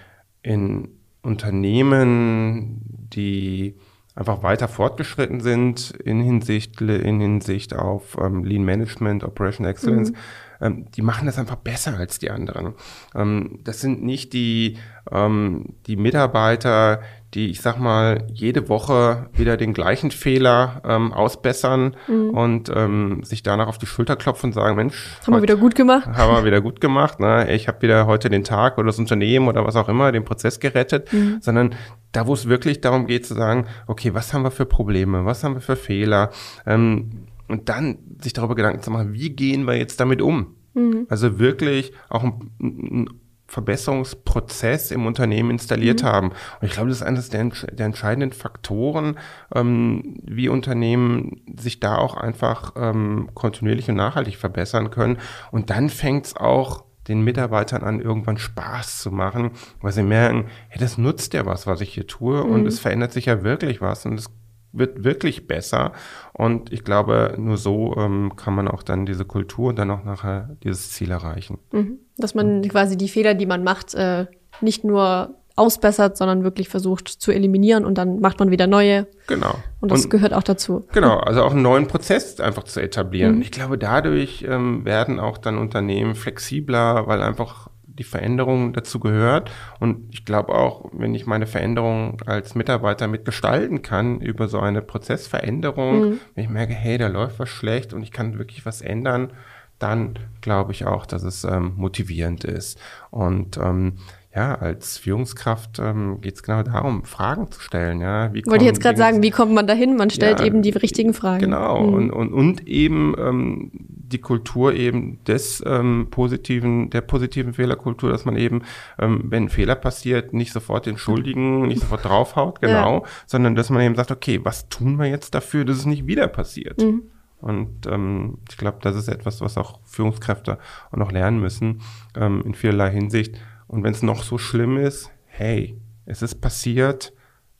[0.42, 0.88] in
[1.22, 2.80] Unternehmen,
[3.12, 3.76] die
[4.14, 10.16] einfach weiter fortgeschritten sind in Hinsicht, in Hinsicht auf ähm, Lean Management, Operation Excellence, mhm
[10.60, 12.74] ähm, die machen das einfach besser als die anderen.
[13.14, 14.76] Ähm, das sind nicht die,
[15.10, 17.00] ähm, die Mitarbeiter,
[17.34, 22.30] die, ich sag mal, jede Woche wieder den gleichen Fehler ähm, ausbessern mhm.
[22.30, 25.76] und ähm, sich danach auf die Schulter klopfen und sagen, Mensch, haben wir wieder gut
[25.76, 26.08] gemacht.
[26.08, 27.20] Haben wir wieder gut gemacht.
[27.20, 27.52] Ne?
[27.54, 30.58] Ich habe wieder heute den Tag oder das Unternehmen oder was auch immer, den Prozess
[30.58, 31.38] gerettet, mhm.
[31.40, 31.74] sondern
[32.12, 35.44] da, wo es wirklich darum geht zu sagen, okay, was haben wir für Probleme, was
[35.44, 36.30] haben wir für Fehler,
[36.66, 40.56] ähm, und dann sich darüber Gedanken zu machen, wie gehen wir jetzt damit um?
[40.74, 41.06] Mhm.
[41.08, 43.10] Also wirklich auch ein, ein
[43.50, 46.06] Verbesserungsprozess im Unternehmen installiert mhm.
[46.06, 46.28] haben.
[46.28, 49.18] Und ich glaube, das ist eines der, der entscheidenden Faktoren,
[49.54, 55.18] ähm, wie Unternehmen sich da auch einfach ähm, kontinuierlich und nachhaltig verbessern können.
[55.50, 60.46] Und dann fängt es auch den Mitarbeitern an, irgendwann Spaß zu machen, weil sie merken,
[60.68, 62.52] hey, das nutzt ja was, was ich hier tue mhm.
[62.52, 64.30] und es verändert sich ja wirklich was und es
[64.72, 65.92] wird wirklich besser.
[66.32, 70.04] Und ich glaube, nur so ähm, kann man auch dann diese Kultur und dann auch
[70.04, 71.58] nachher dieses Ziel erreichen.
[71.72, 71.98] Mhm.
[72.16, 74.26] Dass man quasi die Fehler, die man macht, äh,
[74.60, 79.06] nicht nur ausbessert, sondern wirklich versucht zu eliminieren und dann macht man wieder neue.
[79.26, 79.54] Genau.
[79.80, 80.86] Und das und, gehört auch dazu.
[80.92, 83.36] Genau, also auch einen neuen Prozess einfach zu etablieren.
[83.36, 83.42] Mhm.
[83.42, 87.69] Ich glaube, dadurch ähm, werden auch dann Unternehmen flexibler, weil einfach
[88.00, 89.50] die Veränderung dazu gehört.
[89.78, 94.80] Und ich glaube auch, wenn ich meine Veränderung als Mitarbeiter mitgestalten kann über so eine
[94.80, 96.20] Prozessveränderung, mhm.
[96.34, 99.34] wenn ich merke, hey, da läuft was schlecht und ich kann wirklich was ändern,
[99.78, 102.78] dann glaube ich auch, dass es ähm, motivierend ist.
[103.10, 103.98] Und ähm,
[104.34, 108.00] ja, als Führungskraft ähm, geht es genau darum, Fragen zu stellen.
[108.00, 109.96] Ja, wie Wollte ich jetzt gerade sagen, wie kommt man dahin?
[109.96, 111.40] Man stellt ja, eben die richtigen Fragen.
[111.40, 111.94] Genau, mhm.
[111.94, 118.24] und, und, und eben ähm, die Kultur eben des ähm, positiven, der positiven Fehlerkultur, dass
[118.24, 118.62] man eben,
[119.00, 123.02] ähm, wenn ein Fehler passiert, nicht sofort den Schuldigen, nicht sofort draufhaut, genau, ja.
[123.26, 126.28] sondern dass man eben sagt, okay, was tun wir jetzt dafür, dass es nicht wieder
[126.28, 126.80] passiert?
[126.80, 127.02] Mhm.
[127.40, 130.58] Und ähm, ich glaube, das ist etwas, was auch Führungskräfte
[130.92, 131.80] auch noch lernen müssen,
[132.14, 133.40] ähm, in vielerlei Hinsicht
[133.70, 137.12] und wenn es noch so schlimm ist, hey, es ist passiert,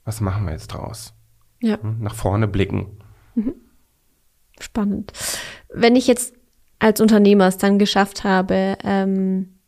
[0.05, 1.15] was machen wir jetzt draus?
[1.61, 1.81] Ja.
[1.81, 2.99] Hm, nach vorne blicken.
[3.37, 3.55] Mhm.
[4.59, 5.13] Spannend.
[5.73, 6.35] Wenn ich jetzt
[6.81, 9.61] als Unternehmer es dann geschafft habe, ähm,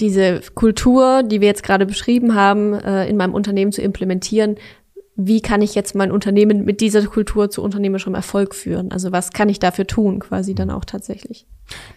[0.00, 4.56] diese Kultur, die wir jetzt gerade beschrieben haben, äh, in meinem Unternehmen zu implementieren,
[5.14, 8.90] wie kann ich jetzt mein Unternehmen mit dieser Kultur zu unternehmerischem Erfolg führen?
[8.90, 11.46] Also was kann ich dafür tun, quasi dann auch tatsächlich?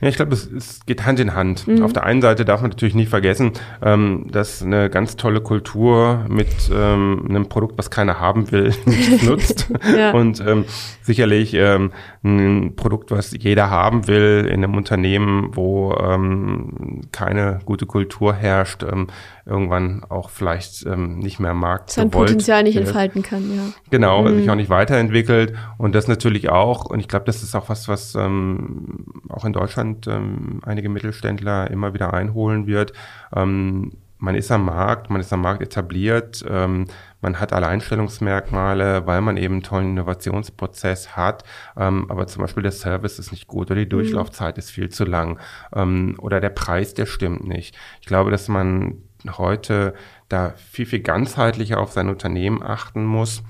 [0.02, 1.68] Ja, ich glaube, es, es geht Hand in Hand.
[1.68, 1.84] Mhm.
[1.84, 6.26] Auf der einen Seite darf man natürlich nicht vergessen, ähm, dass eine ganz tolle Kultur
[6.28, 9.72] mit ähm, einem Produkt, was keiner haben will, nichts nutzt.
[9.98, 10.12] ja.
[10.12, 10.66] Und ähm,
[11.02, 11.92] sicherlich ähm,
[12.24, 18.84] ein Produkt, was jeder haben will in einem Unternehmen, wo ähm, keine gute Kultur herrscht,
[18.84, 19.08] ähm,
[19.46, 23.64] irgendwann auch vielleicht ähm, nicht mehr am Markt Sein Potenzial nicht entfalten kann, ja.
[23.90, 24.38] Genau, mhm.
[24.38, 27.88] sich auch nicht weiterentwickelt und das natürlich auch und ich glaube, das ist auch was,
[27.88, 32.94] was ähm, auch in Deutschland ähm, einige Mittelständler immer wieder einholen wird.
[33.36, 36.86] Ähm, man ist am Markt, man ist am Markt etabliert, ähm,
[37.22, 41.44] man hat Alleinstellungsmerkmale, weil man eben einen tollen Innovationsprozess hat,
[41.76, 43.90] ähm, aber zum Beispiel der Service ist nicht gut oder die mhm.
[43.90, 44.60] Durchlaufzeit mhm.
[44.60, 45.40] ist viel zu lang
[45.74, 47.76] ähm, oder der Preis, der stimmt nicht.
[48.00, 49.02] Ich glaube, dass man
[49.38, 49.94] heute
[50.30, 53.44] da viel, viel ganzheitlicher auf sein Unternehmen achten muss.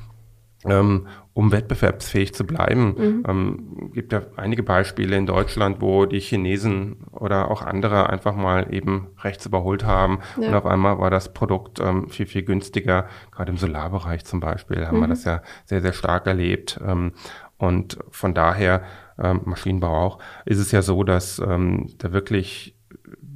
[0.63, 2.95] Ähm, um wettbewerbsfähig zu bleiben.
[2.97, 3.23] Mhm.
[3.27, 8.73] Ähm, gibt ja einige Beispiele in Deutschland, wo die Chinesen oder auch andere einfach mal
[8.73, 10.49] eben rechts überholt haben ja.
[10.49, 13.07] und auf einmal war das Produkt ähm, viel, viel günstiger.
[13.31, 15.01] Gerade im Solarbereich zum Beispiel haben mhm.
[15.01, 16.79] wir das ja sehr, sehr stark erlebt.
[16.85, 17.13] Ähm,
[17.57, 18.83] und von daher,
[19.17, 22.75] ähm, Maschinenbau auch, ist es ja so, dass ähm, da wirklich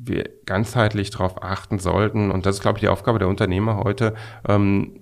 [0.08, 4.14] wir ganzheitlich darauf achten sollten, und das ist, glaube ich, die Aufgabe der Unternehmer heute,
[4.48, 5.00] ähm,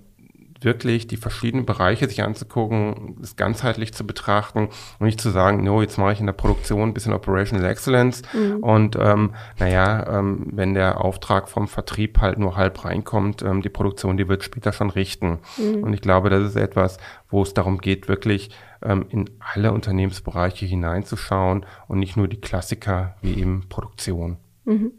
[0.64, 5.82] wirklich die verschiedenen Bereiche sich anzugucken, es ganzheitlich zu betrachten und nicht zu sagen, no,
[5.82, 8.56] jetzt mache ich in der Produktion ein bisschen Operational Excellence mhm.
[8.56, 13.68] und ähm, naja, ähm, wenn der Auftrag vom Vertrieb halt nur halb reinkommt, ähm, die
[13.68, 15.38] Produktion, die wird später schon richten.
[15.58, 15.84] Mhm.
[15.84, 18.50] Und ich glaube, das ist etwas, wo es darum geht, wirklich
[18.82, 24.38] ähm, in alle Unternehmensbereiche hineinzuschauen und nicht nur die Klassiker wie eben Produktion.
[24.64, 24.92] Mhm.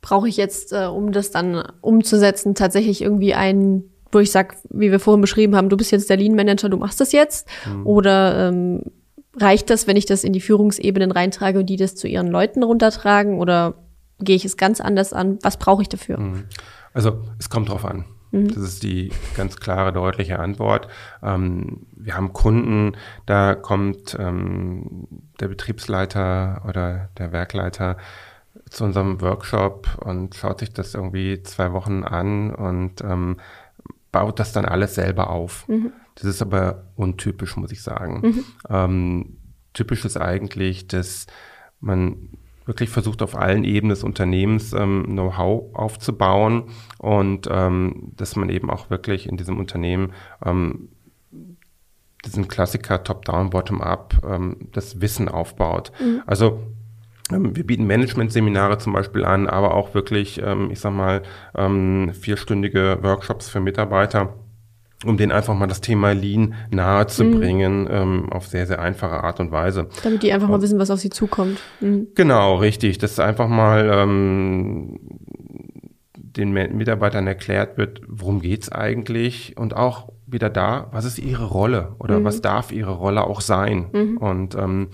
[0.00, 4.90] Brauche ich jetzt, äh, um das dann umzusetzen, tatsächlich irgendwie einen, wo ich sage, wie
[4.90, 7.48] wir vorhin beschrieben haben, du bist jetzt der Lean Manager, du machst das jetzt?
[7.66, 7.86] Mhm.
[7.86, 8.82] Oder ähm,
[9.36, 12.62] reicht das, wenn ich das in die Führungsebenen reintrage und die das zu ihren Leuten
[12.62, 13.38] runtertragen?
[13.38, 13.74] Oder
[14.18, 15.38] gehe ich es ganz anders an?
[15.42, 16.18] Was brauche ich dafür?
[16.18, 16.44] Mhm.
[16.92, 18.04] Also es kommt drauf an.
[18.32, 18.48] Mhm.
[18.48, 20.88] Das ist die ganz klare, deutliche Antwort.
[21.22, 25.06] Ähm, wir haben Kunden, da kommt ähm,
[25.40, 27.96] der Betriebsleiter oder der Werkleiter
[28.70, 33.36] zu unserem Workshop und schaut sich das irgendwie zwei Wochen an und ähm,
[34.12, 35.68] baut das dann alles selber auf.
[35.68, 35.92] Mhm.
[36.14, 38.20] Das ist aber untypisch, muss ich sagen.
[38.22, 38.44] Mhm.
[38.68, 39.36] Ähm,
[39.72, 41.26] typisch ist eigentlich, dass
[41.80, 42.30] man
[42.64, 48.70] wirklich versucht, auf allen Ebenen des Unternehmens ähm, Know-how aufzubauen und ähm, dass man eben
[48.70, 50.12] auch wirklich in diesem Unternehmen
[50.44, 50.90] ähm,
[52.24, 55.90] diesen Klassiker Top-Down, Bottom-Up, ähm, das Wissen aufbaut.
[56.00, 56.22] Mhm.
[56.26, 56.60] Also
[57.30, 61.22] wir bieten Management-Seminare zum Beispiel an, aber auch wirklich, ähm, ich sag mal,
[61.56, 64.34] ähm, vierstündige Workshops für Mitarbeiter,
[65.04, 67.38] um denen einfach mal das Thema Lean nahe zu mhm.
[67.38, 69.88] bringen, ähm, auf sehr, sehr einfache Art und Weise.
[70.02, 71.60] Damit die einfach mal wissen, was auf sie zukommt.
[71.80, 72.08] Mhm.
[72.14, 72.98] Genau, richtig.
[72.98, 74.98] Dass einfach mal ähm,
[76.16, 81.96] den Mitarbeitern erklärt wird, worum geht's eigentlich und auch wieder da, was ist ihre Rolle
[81.98, 82.24] oder mhm.
[82.24, 83.86] was darf ihre Rolle auch sein.
[83.92, 84.16] Mhm.
[84.18, 84.88] Und ähm,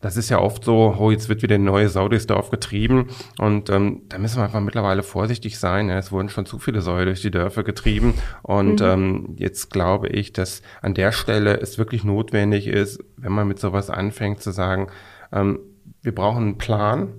[0.00, 3.08] das ist ja oft so, oh, jetzt wird wieder eine neue Sau durchs Dorf getrieben
[3.38, 5.88] und ähm, da müssen wir einfach mittlerweile vorsichtig sein.
[5.88, 5.98] Ja.
[5.98, 8.86] Es wurden schon zu viele Säue durch die Dörfer getrieben und mhm.
[8.86, 13.58] ähm, jetzt glaube ich, dass an der Stelle es wirklich notwendig ist, wenn man mit
[13.58, 14.88] sowas anfängt zu sagen,
[15.32, 15.60] ähm,
[16.02, 17.12] wir brauchen einen Plan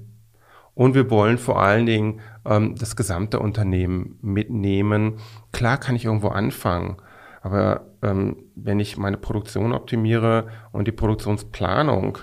[0.74, 5.20] und wir wollen vor allen Dingen ähm, das gesamte Unternehmen mitnehmen.
[5.52, 6.98] Klar kann ich irgendwo anfangen,
[7.44, 12.18] aber ähm, wenn ich meine Produktion optimiere und die Produktionsplanung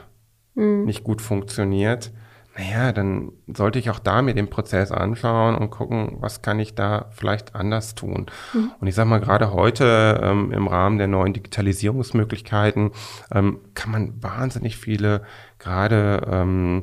[0.59, 0.85] mhm.
[0.85, 2.12] nicht gut funktioniert,
[2.59, 6.75] naja, dann sollte ich auch da mir den Prozess anschauen und gucken, was kann ich
[6.75, 8.27] da vielleicht anders tun.
[8.53, 8.73] Mhm.
[8.81, 12.90] Und ich sage mal, gerade heute ähm, im Rahmen der neuen Digitalisierungsmöglichkeiten
[13.33, 15.23] ähm, kann man wahnsinnig viele
[15.61, 16.81] gerade ähm,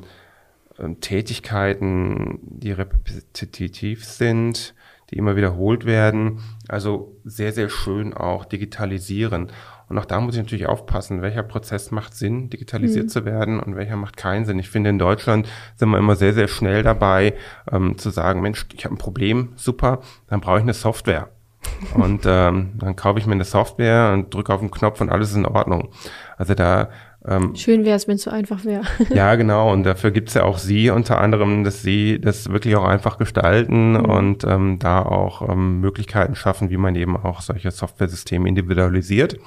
[0.80, 4.75] ähm Tätigkeiten, die repetitiv sind,
[5.12, 9.52] die immer wiederholt werden, also sehr, sehr schön auch digitalisieren.
[9.88, 13.10] Und auch da muss ich natürlich aufpassen, welcher Prozess macht Sinn, digitalisiert mhm.
[13.10, 14.58] zu werden und welcher macht keinen Sinn.
[14.58, 17.36] Ich finde, in Deutschland sind wir immer sehr, sehr schnell dabei,
[17.72, 21.30] ähm, zu sagen, Mensch, ich habe ein Problem, super, dann brauche ich eine Software.
[21.96, 25.32] und ähm, dann kaufe ich mir eine Software und drücke auf den Knopf und alles
[25.32, 25.90] ist in Ordnung.
[26.38, 26.90] Also da
[27.28, 28.84] ähm, Schön wäre es, wenn es so einfach wäre.
[29.10, 29.72] ja, genau.
[29.72, 33.18] Und dafür gibt es ja auch Sie unter anderem, dass Sie das wirklich auch einfach
[33.18, 34.06] gestalten mhm.
[34.06, 39.38] und ähm, da auch ähm, Möglichkeiten schaffen, wie man eben auch solche Software-Systeme individualisiert.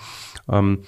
[0.51, 0.81] Ähm,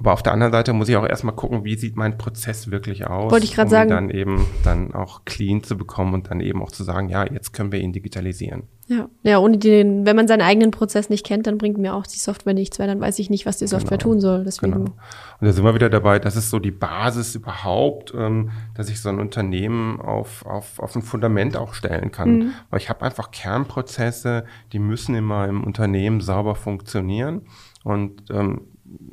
[0.00, 3.08] Aber auf der anderen Seite muss ich auch erstmal gucken, wie sieht mein Prozess wirklich
[3.08, 3.90] aus, Wollte ich um sagen.
[3.90, 7.52] dann eben dann auch clean zu bekommen und dann eben auch zu sagen, ja, jetzt
[7.52, 8.62] können wir ihn digitalisieren.
[8.86, 12.06] Ja, ja, ohne den, wenn man seinen eigenen Prozess nicht kennt, dann bringt mir auch
[12.06, 14.12] die Software nichts, weil dann weiß ich nicht, was die Software Genau.
[14.12, 14.44] tun soll.
[14.44, 14.84] Deswegen, Genau.
[14.84, 19.00] Und da sind wir wieder dabei, das ist so die Basis überhaupt, ähm, dass ich
[19.02, 22.30] so ein Unternehmen auf, auf, auf ein Fundament auch stellen kann.
[22.38, 22.52] Mhm.
[22.70, 27.42] Weil ich habe einfach Kernprozesse, die müssen in meinem Unternehmen sauber funktionieren.
[27.84, 28.62] Und ähm,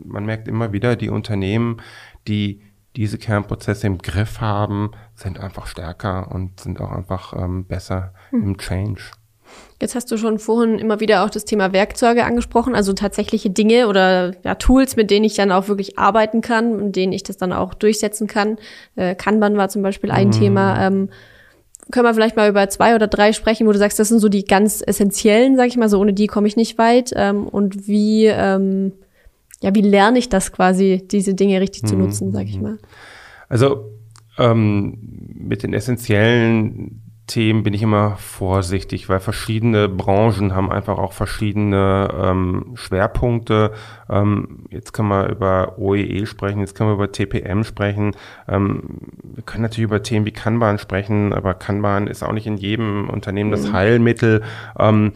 [0.04, 1.82] man merkt immer wieder, die Unternehmen,
[2.28, 2.62] die
[2.96, 8.44] diese Kernprozesse im Griff haben, sind einfach stärker und sind auch einfach ähm, besser Mhm.
[8.44, 9.02] im Change.
[9.82, 13.88] Jetzt hast du schon vorhin immer wieder auch das Thema Werkzeuge angesprochen, also tatsächliche Dinge
[13.88, 17.38] oder ja, Tools, mit denen ich dann auch wirklich arbeiten kann und denen ich das
[17.38, 18.58] dann auch durchsetzen kann.
[18.96, 20.82] Äh, Kanban war zum Beispiel ein Thema.
[20.88, 21.10] Ähm,
[21.92, 24.30] können wir vielleicht mal über zwei oder drei sprechen, wo du sagst, das sind so
[24.30, 27.12] die ganz essentiellen, sag ich mal, so ohne die komme ich nicht weit.
[27.16, 28.94] Ähm, und wie, ähm,
[29.66, 32.78] ja, wie lerne ich das quasi, diese Dinge richtig zu nutzen, sag ich mal.
[33.50, 33.90] Also
[34.38, 35.00] ähm,
[35.34, 42.10] mit den essentiellen Themen bin ich immer vorsichtig, weil verschiedene Branchen haben einfach auch verschiedene
[42.16, 43.72] ähm, Schwerpunkte.
[44.08, 48.16] Ähm, jetzt können wir über OEE sprechen, jetzt können wir über TPM sprechen.
[48.48, 52.58] Ähm, wir können natürlich über Themen wie Kanban sprechen, aber Kanban ist auch nicht in
[52.58, 54.44] jedem Unternehmen das Heilmittel.
[54.78, 55.14] Ähm,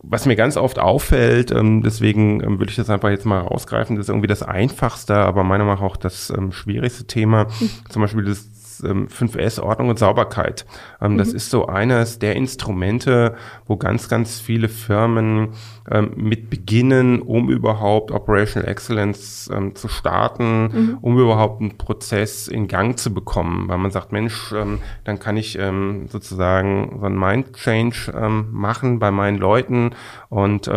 [0.00, 3.96] was mir ganz oft auffällt, ähm, deswegen ähm, würde ich das einfach jetzt mal rausgreifen,
[3.96, 7.48] das ist irgendwie das einfachste, aber meiner Meinung nach auch das ähm, schwierigste Thema,
[7.88, 10.66] zum Beispiel das ähm, 5S Ordnung und Sauberkeit.
[11.00, 13.34] Ähm, Das ist so eines der Instrumente,
[13.66, 15.50] wo ganz, ganz viele Firmen
[15.90, 22.68] ähm, mit beginnen, um überhaupt Operational Excellence ähm, zu starten, um überhaupt einen Prozess in
[22.68, 27.18] Gang zu bekommen, weil man sagt, Mensch, ähm, dann kann ich ähm, sozusagen so einen
[27.18, 28.12] Mind Change
[28.50, 29.90] machen bei meinen Leuten
[30.28, 30.70] und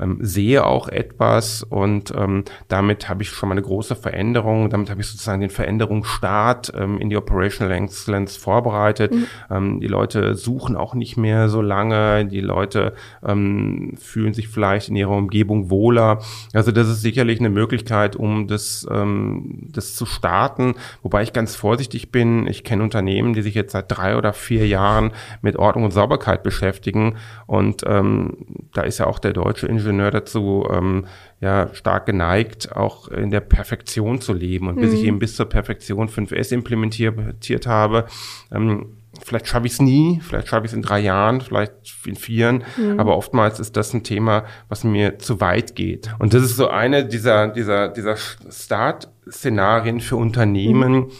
[0.00, 4.70] ähm, sehe auch etwas und ähm, damit habe ich schon mal eine große Veränderung.
[4.70, 9.12] Damit habe ich sozusagen den Veränderungsstart ähm, in die Operational Excellence vorbereitet.
[9.50, 12.24] Ähm, die Leute suchen auch nicht mehr so lange.
[12.26, 12.94] Die Leute
[13.26, 16.20] ähm, fühlen sich vielleicht in ihrer Umgebung wohler.
[16.54, 20.74] Also das ist sicherlich eine Möglichkeit, um das, ähm, das zu starten.
[21.02, 22.46] Wobei ich ganz vorsichtig bin.
[22.46, 26.42] Ich kenne Unternehmen, die sich jetzt seit drei oder vier Jahren mit Ordnung und Sauberkeit
[26.42, 27.16] beschäftigen.
[27.46, 28.38] Und ähm,
[28.72, 31.06] da ist ja auch der deutsche Ingenieur dazu ähm,
[31.40, 34.68] ja stark geneigt, auch in der Perfektion zu leben.
[34.68, 38.06] Und bis ich eben bis zur Perfektion 5S implementiert habe,
[38.52, 41.72] ähm, Vielleicht schaffe ich es nie, vielleicht schaffe ich es in drei Jahren, vielleicht
[42.06, 42.62] in vieren,
[42.96, 46.14] aber oftmals ist das ein Thema, was mir zu weit geht.
[46.20, 51.10] Und das ist so eine dieser, dieser, dieser Start-Szenarien für Unternehmen,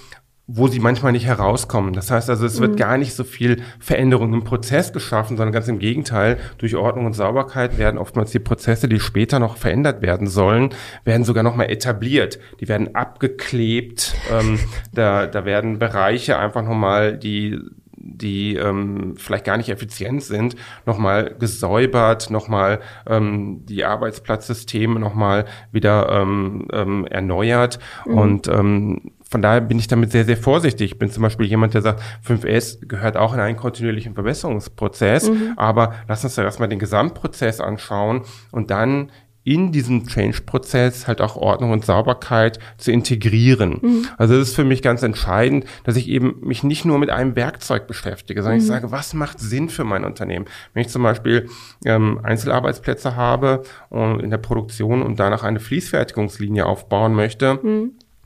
[0.53, 1.92] wo sie manchmal nicht herauskommen.
[1.92, 5.68] Das heißt also, es wird gar nicht so viel Veränderung im Prozess geschaffen, sondern ganz
[5.68, 10.26] im Gegenteil, durch Ordnung und Sauberkeit werden oftmals die Prozesse, die später noch verändert werden
[10.26, 10.70] sollen,
[11.05, 12.40] werden sogar nochmal etabliert.
[12.61, 14.59] Die werden abgeklebt, ähm,
[14.92, 17.59] da, da werden Bereiche einfach nochmal, die
[18.03, 26.09] die ähm, vielleicht gar nicht effizient sind, nochmal gesäubert, nochmal ähm, die Arbeitsplatzsysteme nochmal wieder
[26.09, 27.78] ähm, ähm, erneuert.
[28.07, 30.93] Und ähm, von daher bin ich damit sehr, sehr vorsichtig.
[30.93, 35.95] Ich bin zum Beispiel jemand, der sagt, 5S gehört auch in einen kontinuierlichen Verbesserungsprozess, aber
[36.09, 39.12] lass uns da erstmal den Gesamtprozess anschauen und dann
[39.43, 43.81] in diesem Change-Prozess halt auch Ordnung und Sauberkeit zu integrieren.
[44.18, 47.37] Also das ist für mich ganz entscheidend, dass ich eben mich nicht nur mit einem
[47.37, 50.45] Werkzeug beschäftige, sondern ich sage, was macht Sinn für mein Unternehmen?
[50.74, 51.49] Wenn ich zum Beispiel
[51.87, 57.61] ähm, Einzelarbeitsplätze habe und in der Produktion und danach eine Fließfertigungslinie aufbauen möchte,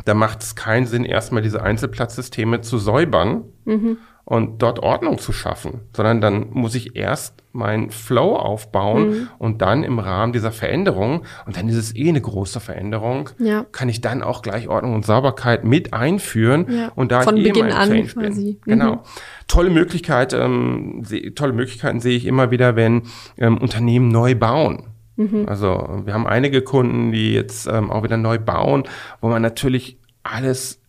[0.04, 3.44] da macht es keinen Sinn, erstmal diese Einzelplatzsysteme zu säubern
[4.26, 9.84] und dort Ordnung zu schaffen, sondern dann muss ich erst meinen Flow aufbauen und dann
[9.84, 13.64] im Rahmen dieser Veränderung, und dann ist es eh eine große Veränderung, Ja.
[13.70, 16.88] kann ich dann auch gleich Ordnung und Sauberkeit mit einführen Ja.
[16.96, 18.58] und da Von ich eh Beginn mein an Change quasi.
[18.64, 18.74] bin.
[18.76, 18.80] Mhm.
[18.80, 19.02] Genau.
[19.46, 21.02] Tolle Möglichkeit, ähm,
[21.34, 23.02] tolle Möglichkeiten sehe ich immer wieder, wenn
[23.38, 24.84] ähm, Unternehmen neu bauen.
[25.16, 25.44] Mhm.
[25.48, 28.84] Also wir haben einige Kunden, die jetzt ähm, auch wieder neu bauen,
[29.20, 30.80] wo man natürlich alles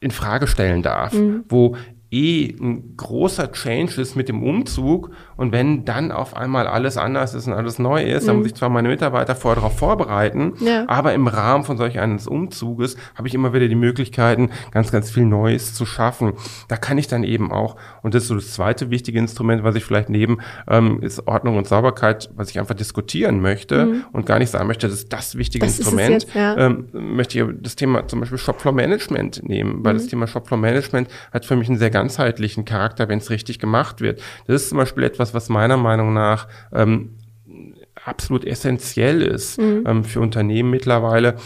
[0.00, 1.44] in Frage stellen darf, Mhm.
[1.48, 1.76] wo
[2.10, 5.10] eh ein großer Change ist mit dem Umzug
[5.42, 8.54] und wenn dann auf einmal alles anders ist und alles neu ist, dann muss ich
[8.54, 10.66] zwar meine Mitarbeiter vorher darauf vorbereiten, Mhm.
[10.66, 10.84] Ja.
[10.88, 15.10] aber im Rahmen von solch eines Umzuges habe ich immer wieder die Möglichkeiten, ganz, ganz
[15.10, 16.34] viel Neues zu schaffen.
[16.68, 19.74] Da kann ich dann eben auch, und das ist so das zweite wichtige Instrument, was
[19.74, 20.38] ich vielleicht neben,
[20.68, 24.86] ähm, ist Ordnung und Sauberkeit, was ich einfach diskutieren möchte und gar nicht sagen möchte,
[24.86, 25.68] das ist das wichtige Mhm.
[25.68, 26.56] Das Instrument, jetzt, ja.
[26.56, 29.98] ähm, möchte ich das Thema zum Beispiel Shopfloor Management nehmen, weil Mhm.
[29.98, 34.00] das Thema Shopfloor Management hat für mich einen sehr ganzheitlichen Charakter, wenn es richtig gemacht
[34.00, 34.20] wird.
[34.46, 37.16] Das ist zum Beispiel etwas, was meiner Meinung nach ähm,
[38.04, 39.84] absolut essentiell ist mhm.
[39.86, 41.36] ähm, für Unternehmen mittlerweile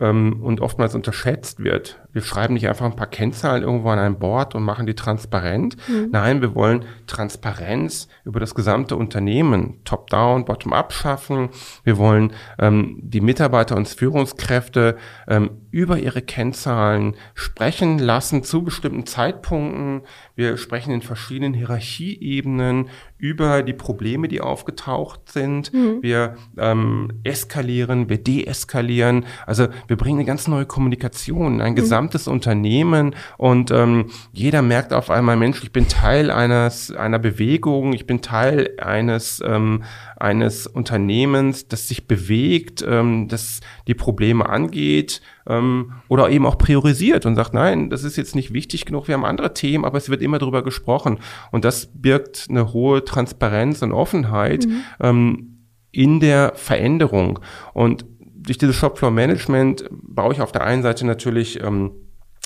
[0.00, 2.00] ähm, und oftmals unterschätzt wird.
[2.12, 5.76] Wir schreiben nicht einfach ein paar Kennzahlen irgendwo an ein Board und machen die transparent.
[5.88, 6.08] Mhm.
[6.12, 11.50] Nein, wir wollen Transparenz über das gesamte Unternehmen, top-down, bottom-up schaffen.
[11.82, 14.96] Wir wollen ähm, die Mitarbeiter und Führungskräfte
[15.28, 20.02] ähm, über ihre Kennzahlen sprechen lassen zu bestimmten Zeitpunkten.
[20.36, 25.72] Wir sprechen in verschiedenen Hierarchieebenen über die Probleme, die aufgetaucht sind.
[25.72, 26.02] Mhm.
[26.02, 29.24] Wir ähm, eskalieren, wir deeskalieren.
[29.46, 31.76] Also wir bringen eine ganz neue Kommunikation, ein mhm.
[31.76, 37.92] gesamtes Unternehmen und ähm, jeder merkt auf einmal, Mensch, ich bin Teil eines einer Bewegung,
[37.92, 39.82] ich bin Teil eines ähm,
[40.16, 47.26] eines Unternehmens, das sich bewegt, ähm, das die Probleme angeht ähm, oder eben auch priorisiert
[47.26, 50.08] und sagt, nein, das ist jetzt nicht wichtig genug, wir haben andere Themen, aber es
[50.08, 51.18] wird immer darüber gesprochen
[51.50, 54.82] und das birgt eine hohe Transparenz und Offenheit mhm.
[55.00, 55.50] ähm,
[55.90, 57.38] in der Veränderung
[57.72, 58.04] und
[58.44, 61.92] durch dieses Shopfloor Management baue ich auf der einen Seite natürlich ähm,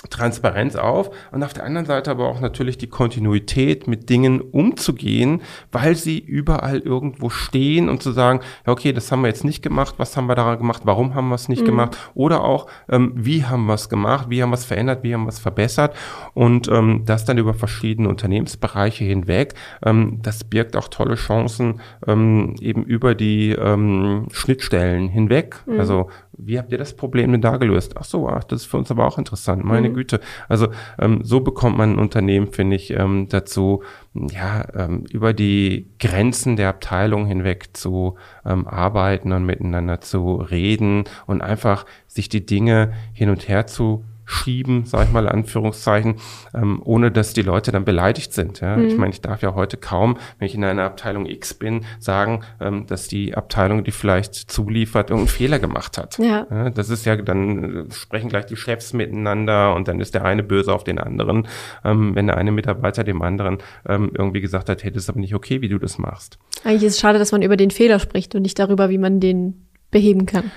[0.09, 5.41] Transparenz auf und auf der anderen Seite aber auch natürlich die Kontinuität mit Dingen umzugehen,
[5.73, 9.61] weil sie überall irgendwo stehen und zu sagen, ja okay, das haben wir jetzt nicht
[9.61, 11.67] gemacht, was haben wir daran gemacht, warum haben wir es nicht mhm.
[11.67, 15.13] gemacht oder auch, ähm, wie haben wir es gemacht, wie haben wir es verändert, wie
[15.13, 15.93] haben wir es verbessert
[16.33, 22.55] und ähm, das dann über verschiedene Unternehmensbereiche hinweg, ähm, das birgt auch tolle Chancen ähm,
[22.61, 25.77] eben über die ähm, Schnittstellen hinweg, mhm.
[25.77, 26.09] also
[26.41, 27.95] wie habt ihr das Problem denn da gelöst?
[27.97, 29.63] Ach so, ach, das ist für uns aber auch interessant.
[29.63, 29.93] Meine mhm.
[29.93, 30.19] Güte.
[30.47, 33.83] Also ähm, so bekommt man ein Unternehmen, finde ich, ähm, dazu,
[34.13, 38.15] ja, ähm, über die Grenzen der Abteilung hinweg zu
[38.45, 44.05] ähm, arbeiten und miteinander zu reden und einfach sich die Dinge hin und her zu
[44.29, 46.15] schieben, sage ich mal in Anführungszeichen,
[46.53, 48.61] ähm, ohne dass die Leute dann beleidigt sind.
[48.61, 48.77] Ja?
[48.77, 48.85] Mhm.
[48.85, 52.41] Ich meine, ich darf ja heute kaum, wenn ich in einer Abteilung X bin, sagen,
[52.61, 56.19] ähm, dass die Abteilung, die vielleicht zuliefert, irgendeinen Fehler gemacht hat.
[56.19, 56.45] Ja.
[56.49, 56.69] ja.
[56.69, 60.43] das ist ja, dann äh, sprechen gleich die Chefs miteinander und dann ist der eine
[60.43, 61.47] böse auf den anderen,
[61.83, 63.57] ähm, wenn der eine Mitarbeiter dem anderen
[63.87, 66.37] ähm, irgendwie gesagt hat, hey, das ist aber nicht okay, wie du das machst.
[66.63, 69.19] Eigentlich ist es schade, dass man über den Fehler spricht und nicht darüber, wie man
[69.19, 70.51] den beheben kann.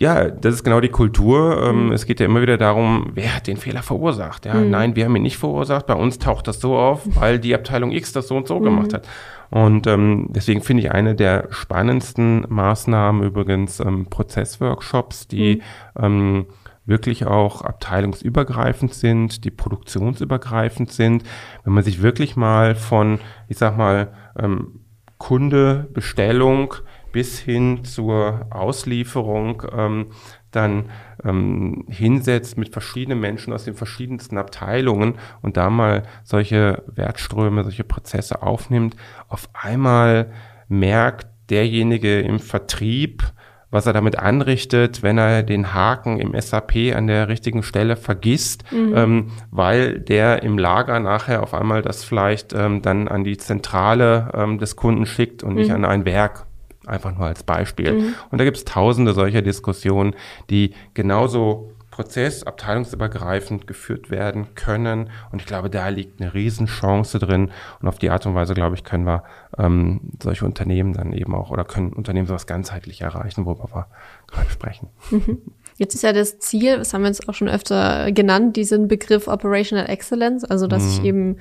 [0.00, 1.60] Ja, das ist genau die Kultur.
[1.60, 1.92] Ähm, mhm.
[1.92, 4.46] Es geht ja immer wieder darum, wer hat den Fehler verursacht.
[4.46, 4.70] Ja, mhm.
[4.70, 5.88] nein, wir haben ihn nicht verursacht.
[5.88, 8.64] Bei uns taucht das so auf, weil die Abteilung X das so und so mhm.
[8.64, 9.08] gemacht hat.
[9.50, 15.62] Und ähm, deswegen finde ich eine der spannendsten Maßnahmen übrigens ähm, Prozessworkshops, die
[15.96, 16.04] mhm.
[16.04, 16.46] ähm,
[16.86, 21.24] wirklich auch abteilungsübergreifend sind, die produktionsübergreifend sind.
[21.64, 23.18] Wenn man sich wirklich mal von,
[23.48, 24.80] ich sag mal, ähm,
[25.18, 26.74] Kunde, Bestellung
[27.12, 30.06] bis hin zur Auslieferung ähm,
[30.50, 30.86] dann
[31.24, 37.84] ähm, hinsetzt mit verschiedenen Menschen aus den verschiedensten Abteilungen und da mal solche Wertströme, solche
[37.84, 38.96] Prozesse aufnimmt,
[39.28, 40.32] auf einmal
[40.68, 43.24] merkt derjenige im Vertrieb,
[43.70, 48.64] was er damit anrichtet, wenn er den Haken im SAP an der richtigen Stelle vergisst,
[48.72, 48.96] mhm.
[48.96, 54.30] ähm, weil der im Lager nachher auf einmal das vielleicht ähm, dann an die Zentrale
[54.34, 55.58] ähm, des Kunden schickt und mhm.
[55.58, 56.47] nicht an ein Werk.
[56.88, 57.92] Einfach nur als Beispiel.
[57.92, 58.14] Mhm.
[58.30, 60.14] Und da gibt es tausende solcher Diskussionen,
[60.50, 65.10] die genauso prozessabteilungsübergreifend geführt werden können.
[65.32, 67.50] Und ich glaube, da liegt eine Riesenchance drin.
[67.80, 69.24] Und auf die Art und Weise, glaube ich, können wir
[69.58, 73.86] ähm, solche Unternehmen dann eben auch oder können Unternehmen sowas ganzheitlich erreichen, worüber wir
[74.28, 74.90] gerade sprechen.
[75.10, 75.42] Mhm.
[75.76, 79.26] Jetzt ist ja das Ziel, das haben wir jetzt auch schon öfter genannt, diesen Begriff
[79.26, 80.88] Operational Excellence, also dass mhm.
[80.90, 81.36] ich eben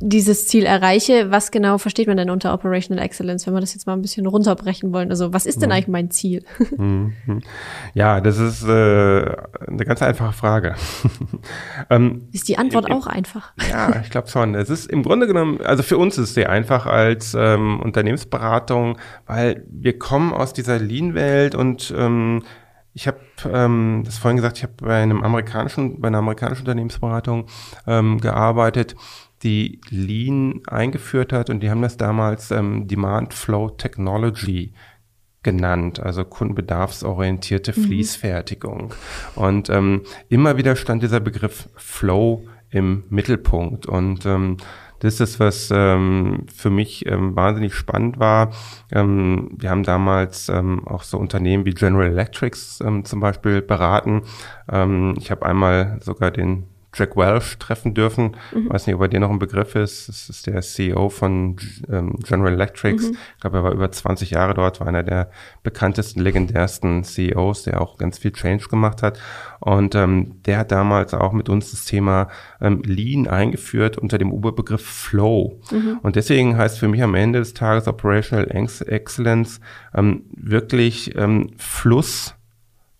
[0.00, 3.86] dieses Ziel erreiche, was genau versteht man denn unter Operational Excellence, wenn wir das jetzt
[3.86, 5.10] mal ein bisschen runterbrechen wollen?
[5.10, 5.74] Also was ist denn mhm.
[5.74, 6.44] eigentlich mein Ziel?
[6.76, 7.42] Mhm.
[7.94, 10.74] Ja, das ist äh, eine ganz einfache Frage.
[11.90, 13.52] ähm, ist die Antwort im, auch einfach?
[13.70, 14.54] Ja, ich glaube schon.
[14.54, 18.98] Es ist im Grunde genommen, also für uns ist es sehr einfach als ähm, Unternehmensberatung,
[19.26, 22.42] weil wir kommen aus dieser Lean-Welt und ähm,
[22.92, 23.18] ich habe
[23.50, 27.46] ähm, das vorhin gesagt, ich habe bei einem amerikanischen, bei einer amerikanischen Unternehmensberatung
[27.86, 28.96] ähm, gearbeitet
[29.42, 34.72] die Lean eingeführt hat und die haben das damals ähm, Demand Flow Technology
[35.42, 37.84] genannt, also kundenbedarfsorientierte mhm.
[37.84, 38.94] Fließfertigung.
[39.36, 44.56] Und ähm, immer wieder stand dieser Begriff Flow im Mittelpunkt und ähm,
[45.00, 48.50] das ist was ähm, für mich ähm, wahnsinnig spannend war.
[48.90, 54.22] Ähm, wir haben damals ähm, auch so Unternehmen wie General Electrics ähm, zum Beispiel beraten.
[54.70, 56.64] Ähm, ich habe einmal sogar den
[56.96, 58.36] Jack Welch treffen dürfen.
[58.52, 58.70] Mhm.
[58.70, 60.08] Weiß nicht, ob er dir noch ein Begriff ist.
[60.08, 61.56] Das ist der CEO von
[61.90, 62.96] ähm, General Electric.
[62.96, 63.16] Mhm.
[63.34, 65.30] Ich glaube, er war über 20 Jahre dort, war einer der
[65.62, 69.18] bekanntesten, legendärsten CEOs, der auch ganz viel Change gemacht hat.
[69.60, 72.28] Und ähm, der hat damals auch mit uns das Thema
[72.60, 75.60] ähm, Lean eingeführt unter dem Oberbegriff Flow.
[75.70, 75.98] Mhm.
[76.02, 79.60] Und deswegen heißt für mich am Ende des Tages Operational Excellence
[79.94, 82.34] ähm, wirklich ähm, Fluss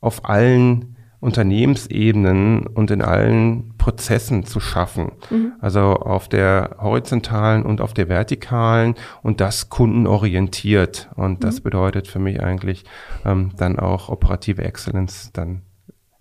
[0.01, 0.96] auf allen
[1.27, 5.11] Unternehmensebenen und in allen Prozessen zu schaffen.
[5.29, 5.55] Mhm.
[5.61, 11.11] Also auf der horizontalen und auf der vertikalen und das kundenorientiert.
[11.17, 11.65] Und das mhm.
[11.65, 12.85] bedeutet für mich eigentlich
[13.25, 15.63] ähm, dann auch operative Excellence dann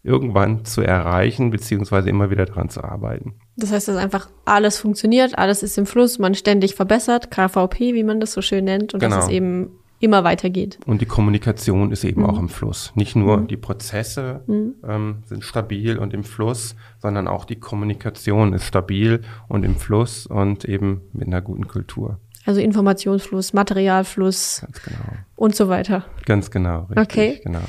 [0.01, 3.35] irgendwann zu erreichen, beziehungsweise immer wieder daran zu arbeiten.
[3.57, 8.03] Das heißt, dass einfach alles funktioniert, alles ist im Fluss, man ständig verbessert, KVP, wie
[8.03, 9.15] man das so schön nennt, und genau.
[9.15, 10.79] dass es eben immer weitergeht.
[10.85, 12.29] Und die Kommunikation ist eben mhm.
[12.29, 12.91] auch im Fluss.
[12.95, 13.47] Nicht nur mhm.
[13.47, 14.75] die Prozesse mhm.
[14.87, 20.27] ähm, sind stabil und im Fluss, sondern auch die Kommunikation ist stabil und im Fluss
[20.27, 22.19] und eben mit einer guten Kultur.
[22.45, 25.17] Also Informationsfluss, Materialfluss genau.
[25.35, 26.05] und so weiter.
[26.25, 26.87] Ganz genau.
[26.89, 27.41] Richtig, okay.
[27.43, 27.59] Genau.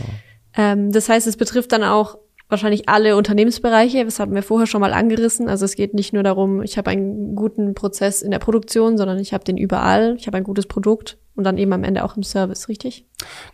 [0.55, 2.19] Ähm, das heißt, es betrifft dann auch
[2.49, 4.05] wahrscheinlich alle Unternehmensbereiche.
[4.05, 5.49] Das hatten wir vorher schon mal angerissen.
[5.49, 9.19] Also es geht nicht nur darum, ich habe einen guten Prozess in der Produktion, sondern
[9.19, 10.15] ich habe den überall.
[10.19, 13.05] Ich habe ein gutes Produkt und dann eben am Ende auch im Service, richtig?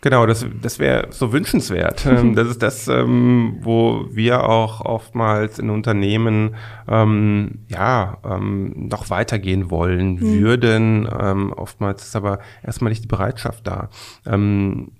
[0.00, 2.06] Genau, das, das wäre so wünschenswert.
[2.12, 6.56] Ähm, das ist das, ähm, wo wir auch oftmals in Unternehmen
[6.86, 10.40] ähm, ja ähm, noch weitergehen wollen mhm.
[10.40, 11.08] würden.
[11.18, 13.88] Ähm, oftmals ist aber erstmal nicht die Bereitschaft da.
[14.26, 14.92] Ähm,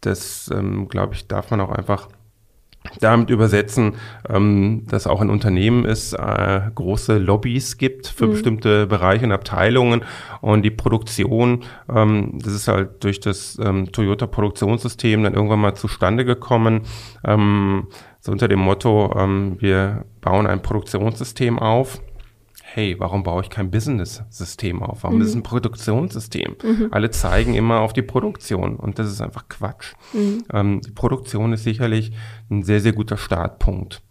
[0.00, 2.08] das, ähm, glaube ich, darf man auch einfach
[3.00, 3.94] damit übersetzen,
[4.28, 8.30] ähm, dass auch in Unternehmen es äh, große Lobbys gibt für mhm.
[8.32, 10.02] bestimmte Bereiche und Abteilungen
[10.40, 16.24] und die Produktion, ähm, das ist halt durch das ähm, Toyota-Produktionssystem dann irgendwann mal zustande
[16.24, 16.82] gekommen,
[17.24, 17.88] ähm,
[18.20, 22.00] so unter dem Motto, ähm, wir bauen ein Produktionssystem auf
[22.74, 25.04] hey, warum baue ich kein Business-System auf?
[25.04, 25.22] Warum mhm.
[25.22, 26.56] ist es ein Produktionssystem?
[26.60, 26.88] Mhm.
[26.90, 29.92] Alle zeigen immer auf die Produktion und das ist einfach Quatsch.
[30.12, 30.42] Mhm.
[30.52, 32.10] Ähm, die Produktion ist sicherlich
[32.50, 34.02] ein sehr, sehr guter Startpunkt.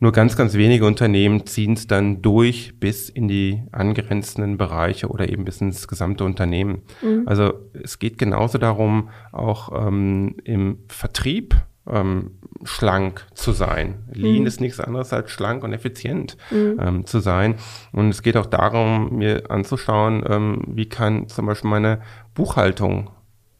[0.00, 5.30] Nur ganz, ganz wenige Unternehmen ziehen es dann durch bis in die angrenzenden Bereiche oder
[5.30, 6.82] eben bis ins gesamte Unternehmen.
[7.00, 7.22] Mhm.
[7.24, 11.56] Also es geht genauso darum, auch ähm, im Vertrieb
[11.90, 12.32] ähm,
[12.64, 14.04] schlank zu sein.
[14.12, 14.46] Lean mhm.
[14.46, 16.78] ist nichts anderes als schlank und effizient mhm.
[16.80, 17.56] ähm, zu sein.
[17.92, 22.00] Und es geht auch darum, mir anzuschauen, ähm, wie kann zum Beispiel meine
[22.34, 23.10] Buchhaltung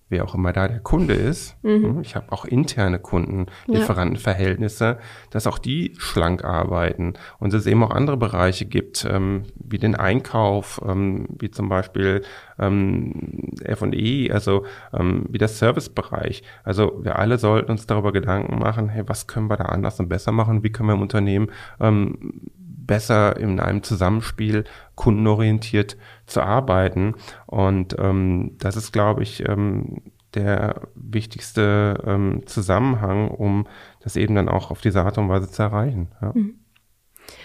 [0.09, 1.57] wer auch immer da der Kunde ist.
[1.63, 1.83] Mhm.
[1.83, 4.99] Hm, ich habe auch interne Kunden, Lieferantenverhältnisse,
[5.31, 9.95] dass auch die schlank arbeiten und es eben auch andere Bereiche gibt, ähm, wie den
[9.95, 12.23] Einkauf, ähm, wie zum Beispiel
[12.59, 16.43] ähm, F&E, also ähm, wie der Servicebereich.
[16.63, 20.09] Also wir alle sollten uns darüber Gedanken machen, hey, was können wir da anders und
[20.09, 20.63] besser machen?
[20.63, 21.51] Wie können wir im Unternehmen
[21.81, 22.51] ähm,
[22.87, 24.65] besser in einem Zusammenspiel
[24.95, 27.15] kundenorientiert zu arbeiten.
[27.47, 30.03] Und ähm, das ist, glaube ich, ähm,
[30.35, 33.67] der wichtigste ähm, Zusammenhang, um
[34.01, 36.09] das eben dann auch auf diese Art und Weise zu erreichen.
[36.21, 36.33] Ja.
[36.35, 36.64] Mhm.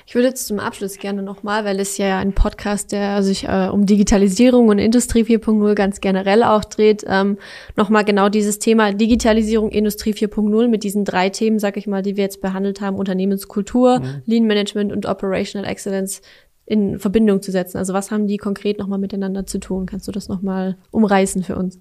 [0.06, 3.70] Ich würde jetzt zum Abschluss gerne nochmal, weil es ja ein Podcast, der sich äh,
[3.72, 7.38] um Digitalisierung und Industrie 4.0 ganz generell auch dreht, ähm,
[7.76, 12.18] nochmal genau dieses Thema Digitalisierung, Industrie 4.0 mit diesen drei Themen, sag ich mal, die
[12.18, 14.22] wir jetzt behandelt haben, Unternehmenskultur, mhm.
[14.26, 16.22] Lean Management und Operational Excellence
[16.66, 17.78] in Verbindung zu setzen.
[17.78, 19.86] Also was haben die konkret nochmal miteinander zu tun?
[19.86, 21.80] Kannst du das nochmal umreißen für uns?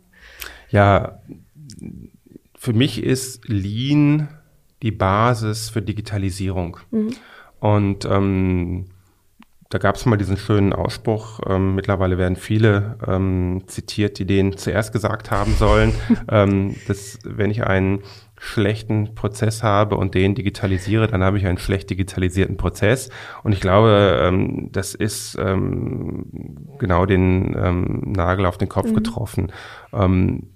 [0.70, 1.20] Ja,
[2.58, 4.28] für mich ist Lean
[4.82, 6.78] die Basis für Digitalisierung.
[6.90, 7.14] Mhm.
[7.60, 8.86] Und ähm,
[9.70, 14.56] da gab es mal diesen schönen Ausspruch, ähm, mittlerweile werden viele ähm, zitiert, die den
[14.56, 15.92] zuerst gesagt haben sollen,
[16.30, 18.00] ähm, dass wenn ich einen
[18.40, 23.10] schlechten Prozess habe und den digitalisiere, dann habe ich einen schlecht digitalisierten Prozess.
[23.42, 26.24] Und ich glaube, ähm, das ist ähm,
[26.78, 28.94] genau den ähm, Nagel auf den Kopf mhm.
[28.94, 29.52] getroffen.
[29.92, 30.50] Ähm,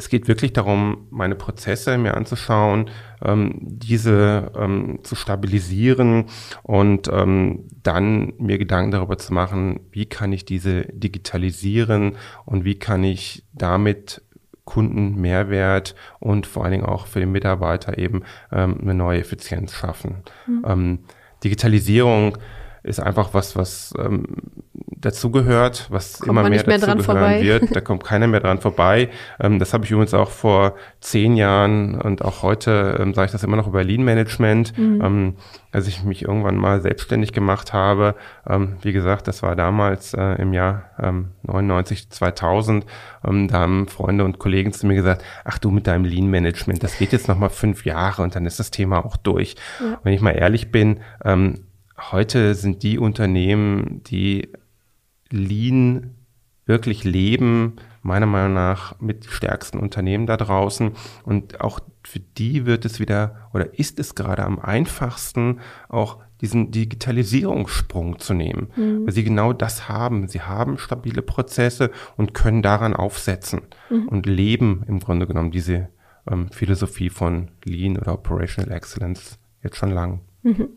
[0.00, 2.88] es geht wirklich darum, meine Prozesse mir anzuschauen,
[3.22, 6.24] ähm, diese ähm, zu stabilisieren
[6.62, 12.78] und ähm, dann mir Gedanken darüber zu machen, wie kann ich diese digitalisieren und wie
[12.78, 14.22] kann ich damit
[14.64, 19.74] Kunden Mehrwert und vor allen Dingen auch für den Mitarbeiter eben ähm, eine neue Effizienz
[19.74, 20.22] schaffen.
[20.46, 20.64] Mhm.
[20.66, 20.98] Ähm,
[21.44, 22.38] Digitalisierung
[22.82, 24.26] ist einfach was, was ähm,
[25.00, 27.70] dazugehört, was kommt immer mehr, mehr dazugehören wird.
[27.80, 29.10] Da kommt keiner mehr dran vorbei.
[29.38, 33.32] Ähm, das habe ich übrigens auch vor zehn Jahren und auch heute ähm, sage ich
[33.32, 35.00] das immer noch über Lean Management, mhm.
[35.02, 35.34] ähm,
[35.72, 38.14] als ich mich irgendwann mal selbstständig gemacht habe.
[38.48, 42.84] Ähm, wie gesagt, das war damals äh, im Jahr ähm, 99, 2000.
[43.26, 46.82] Ähm, da haben Freunde und Kollegen zu mir gesagt, ach du mit deinem Lean Management,
[46.82, 49.54] das geht jetzt noch mal fünf Jahre und dann ist das Thema auch durch.
[49.80, 49.98] Ja.
[50.02, 51.60] Wenn ich mal ehrlich bin, ähm,
[52.10, 54.48] heute sind die Unternehmen, die
[55.30, 56.14] Lean
[56.66, 60.92] wirklich leben, meiner Meinung nach mit stärksten Unternehmen da draußen.
[61.24, 66.70] Und auch für die wird es wieder oder ist es gerade am einfachsten, auch diesen
[66.70, 69.04] Digitalisierungssprung zu nehmen, mhm.
[69.04, 70.28] weil sie genau das haben.
[70.28, 74.08] Sie haben stabile Prozesse und können daran aufsetzen mhm.
[74.08, 75.88] und leben im Grunde genommen diese
[76.30, 80.20] ähm, Philosophie von Lean oder Operational Excellence jetzt schon lang.
[80.42, 80.68] Mhm.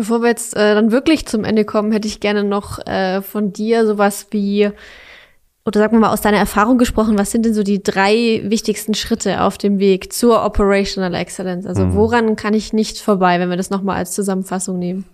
[0.00, 3.52] Bevor wir jetzt äh, dann wirklich zum Ende kommen, hätte ich gerne noch äh, von
[3.52, 4.70] dir sowas wie
[5.66, 8.94] oder sagen wir mal aus deiner Erfahrung gesprochen, was sind denn so die drei wichtigsten
[8.94, 11.66] Schritte auf dem Weg zur Operational Excellence?
[11.66, 11.94] Also mhm.
[11.94, 15.04] woran kann ich nicht vorbei, wenn wir das nochmal als Zusammenfassung nehmen?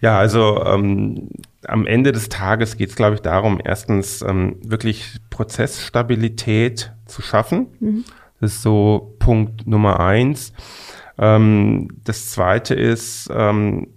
[0.00, 1.30] Ja, also ähm,
[1.66, 7.66] am Ende des Tages geht es, glaube ich, darum, erstens ähm, wirklich Prozessstabilität zu schaffen.
[7.80, 8.04] Mhm.
[8.40, 10.52] Das ist so Punkt Nummer eins.
[11.18, 13.88] Ähm, das zweite ist ähm,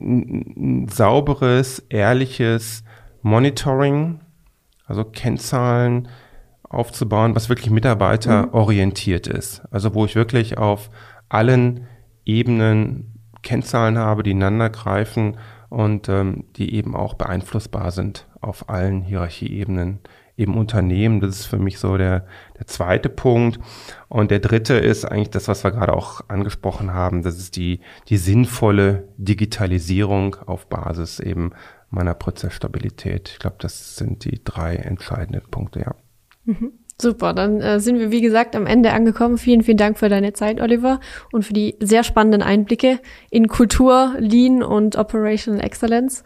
[0.00, 2.84] ein sauberes, ehrliches
[3.22, 4.20] Monitoring
[4.86, 6.08] also Kennzahlen
[6.68, 9.36] aufzubauen, was wirklich mitarbeiterorientiert mhm.
[9.36, 9.62] ist.
[9.70, 10.90] Also wo ich wirklich auf
[11.28, 11.86] allen
[12.24, 15.36] Ebenen Kennzahlen habe, die ineinander greifen
[15.68, 20.00] und ähm, die eben auch beeinflussbar sind auf allen Hierarchieebenen
[20.36, 21.20] eben Unternehmen.
[21.20, 22.26] Das ist für mich so der,
[22.58, 23.58] der zweite Punkt.
[24.08, 27.22] Und der dritte ist eigentlich das, was wir gerade auch angesprochen haben.
[27.22, 31.52] Das ist die, die sinnvolle Digitalisierung auf Basis eben
[31.90, 33.30] meiner Prozessstabilität.
[33.30, 35.94] Ich glaube, das sind die drei entscheidenden Punkte, ja.
[36.44, 36.72] Mhm.
[37.00, 39.36] Super, dann äh, sind wir wie gesagt am Ende angekommen.
[39.36, 41.00] Vielen, vielen Dank für deine Zeit, Oliver,
[41.32, 46.22] und für die sehr spannenden Einblicke in Kultur, Lean und Operational Excellence.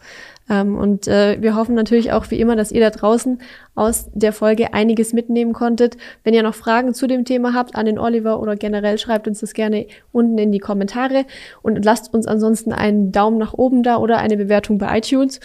[0.49, 3.39] Ähm, und äh, wir hoffen natürlich auch wie immer, dass ihr da draußen
[3.75, 5.95] aus der Folge einiges mitnehmen konntet.
[6.23, 9.39] Wenn ihr noch Fragen zu dem Thema habt an den Oliver oder generell, schreibt uns
[9.39, 11.25] das gerne unten in die Kommentare
[11.61, 15.39] und lasst uns ansonsten einen Daumen nach oben da oder eine Bewertung bei iTunes.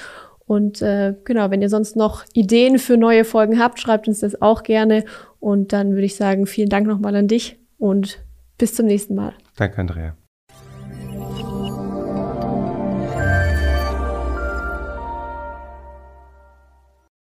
[0.46, 4.40] Und äh, genau, wenn ihr sonst noch Ideen für neue Folgen habt, schreibt uns das
[4.42, 5.04] auch gerne.
[5.40, 8.18] Und dann würde ich sagen, vielen Dank nochmal an dich und
[8.58, 9.32] bis zum nächsten Mal.
[9.56, 10.16] Danke, Andrea.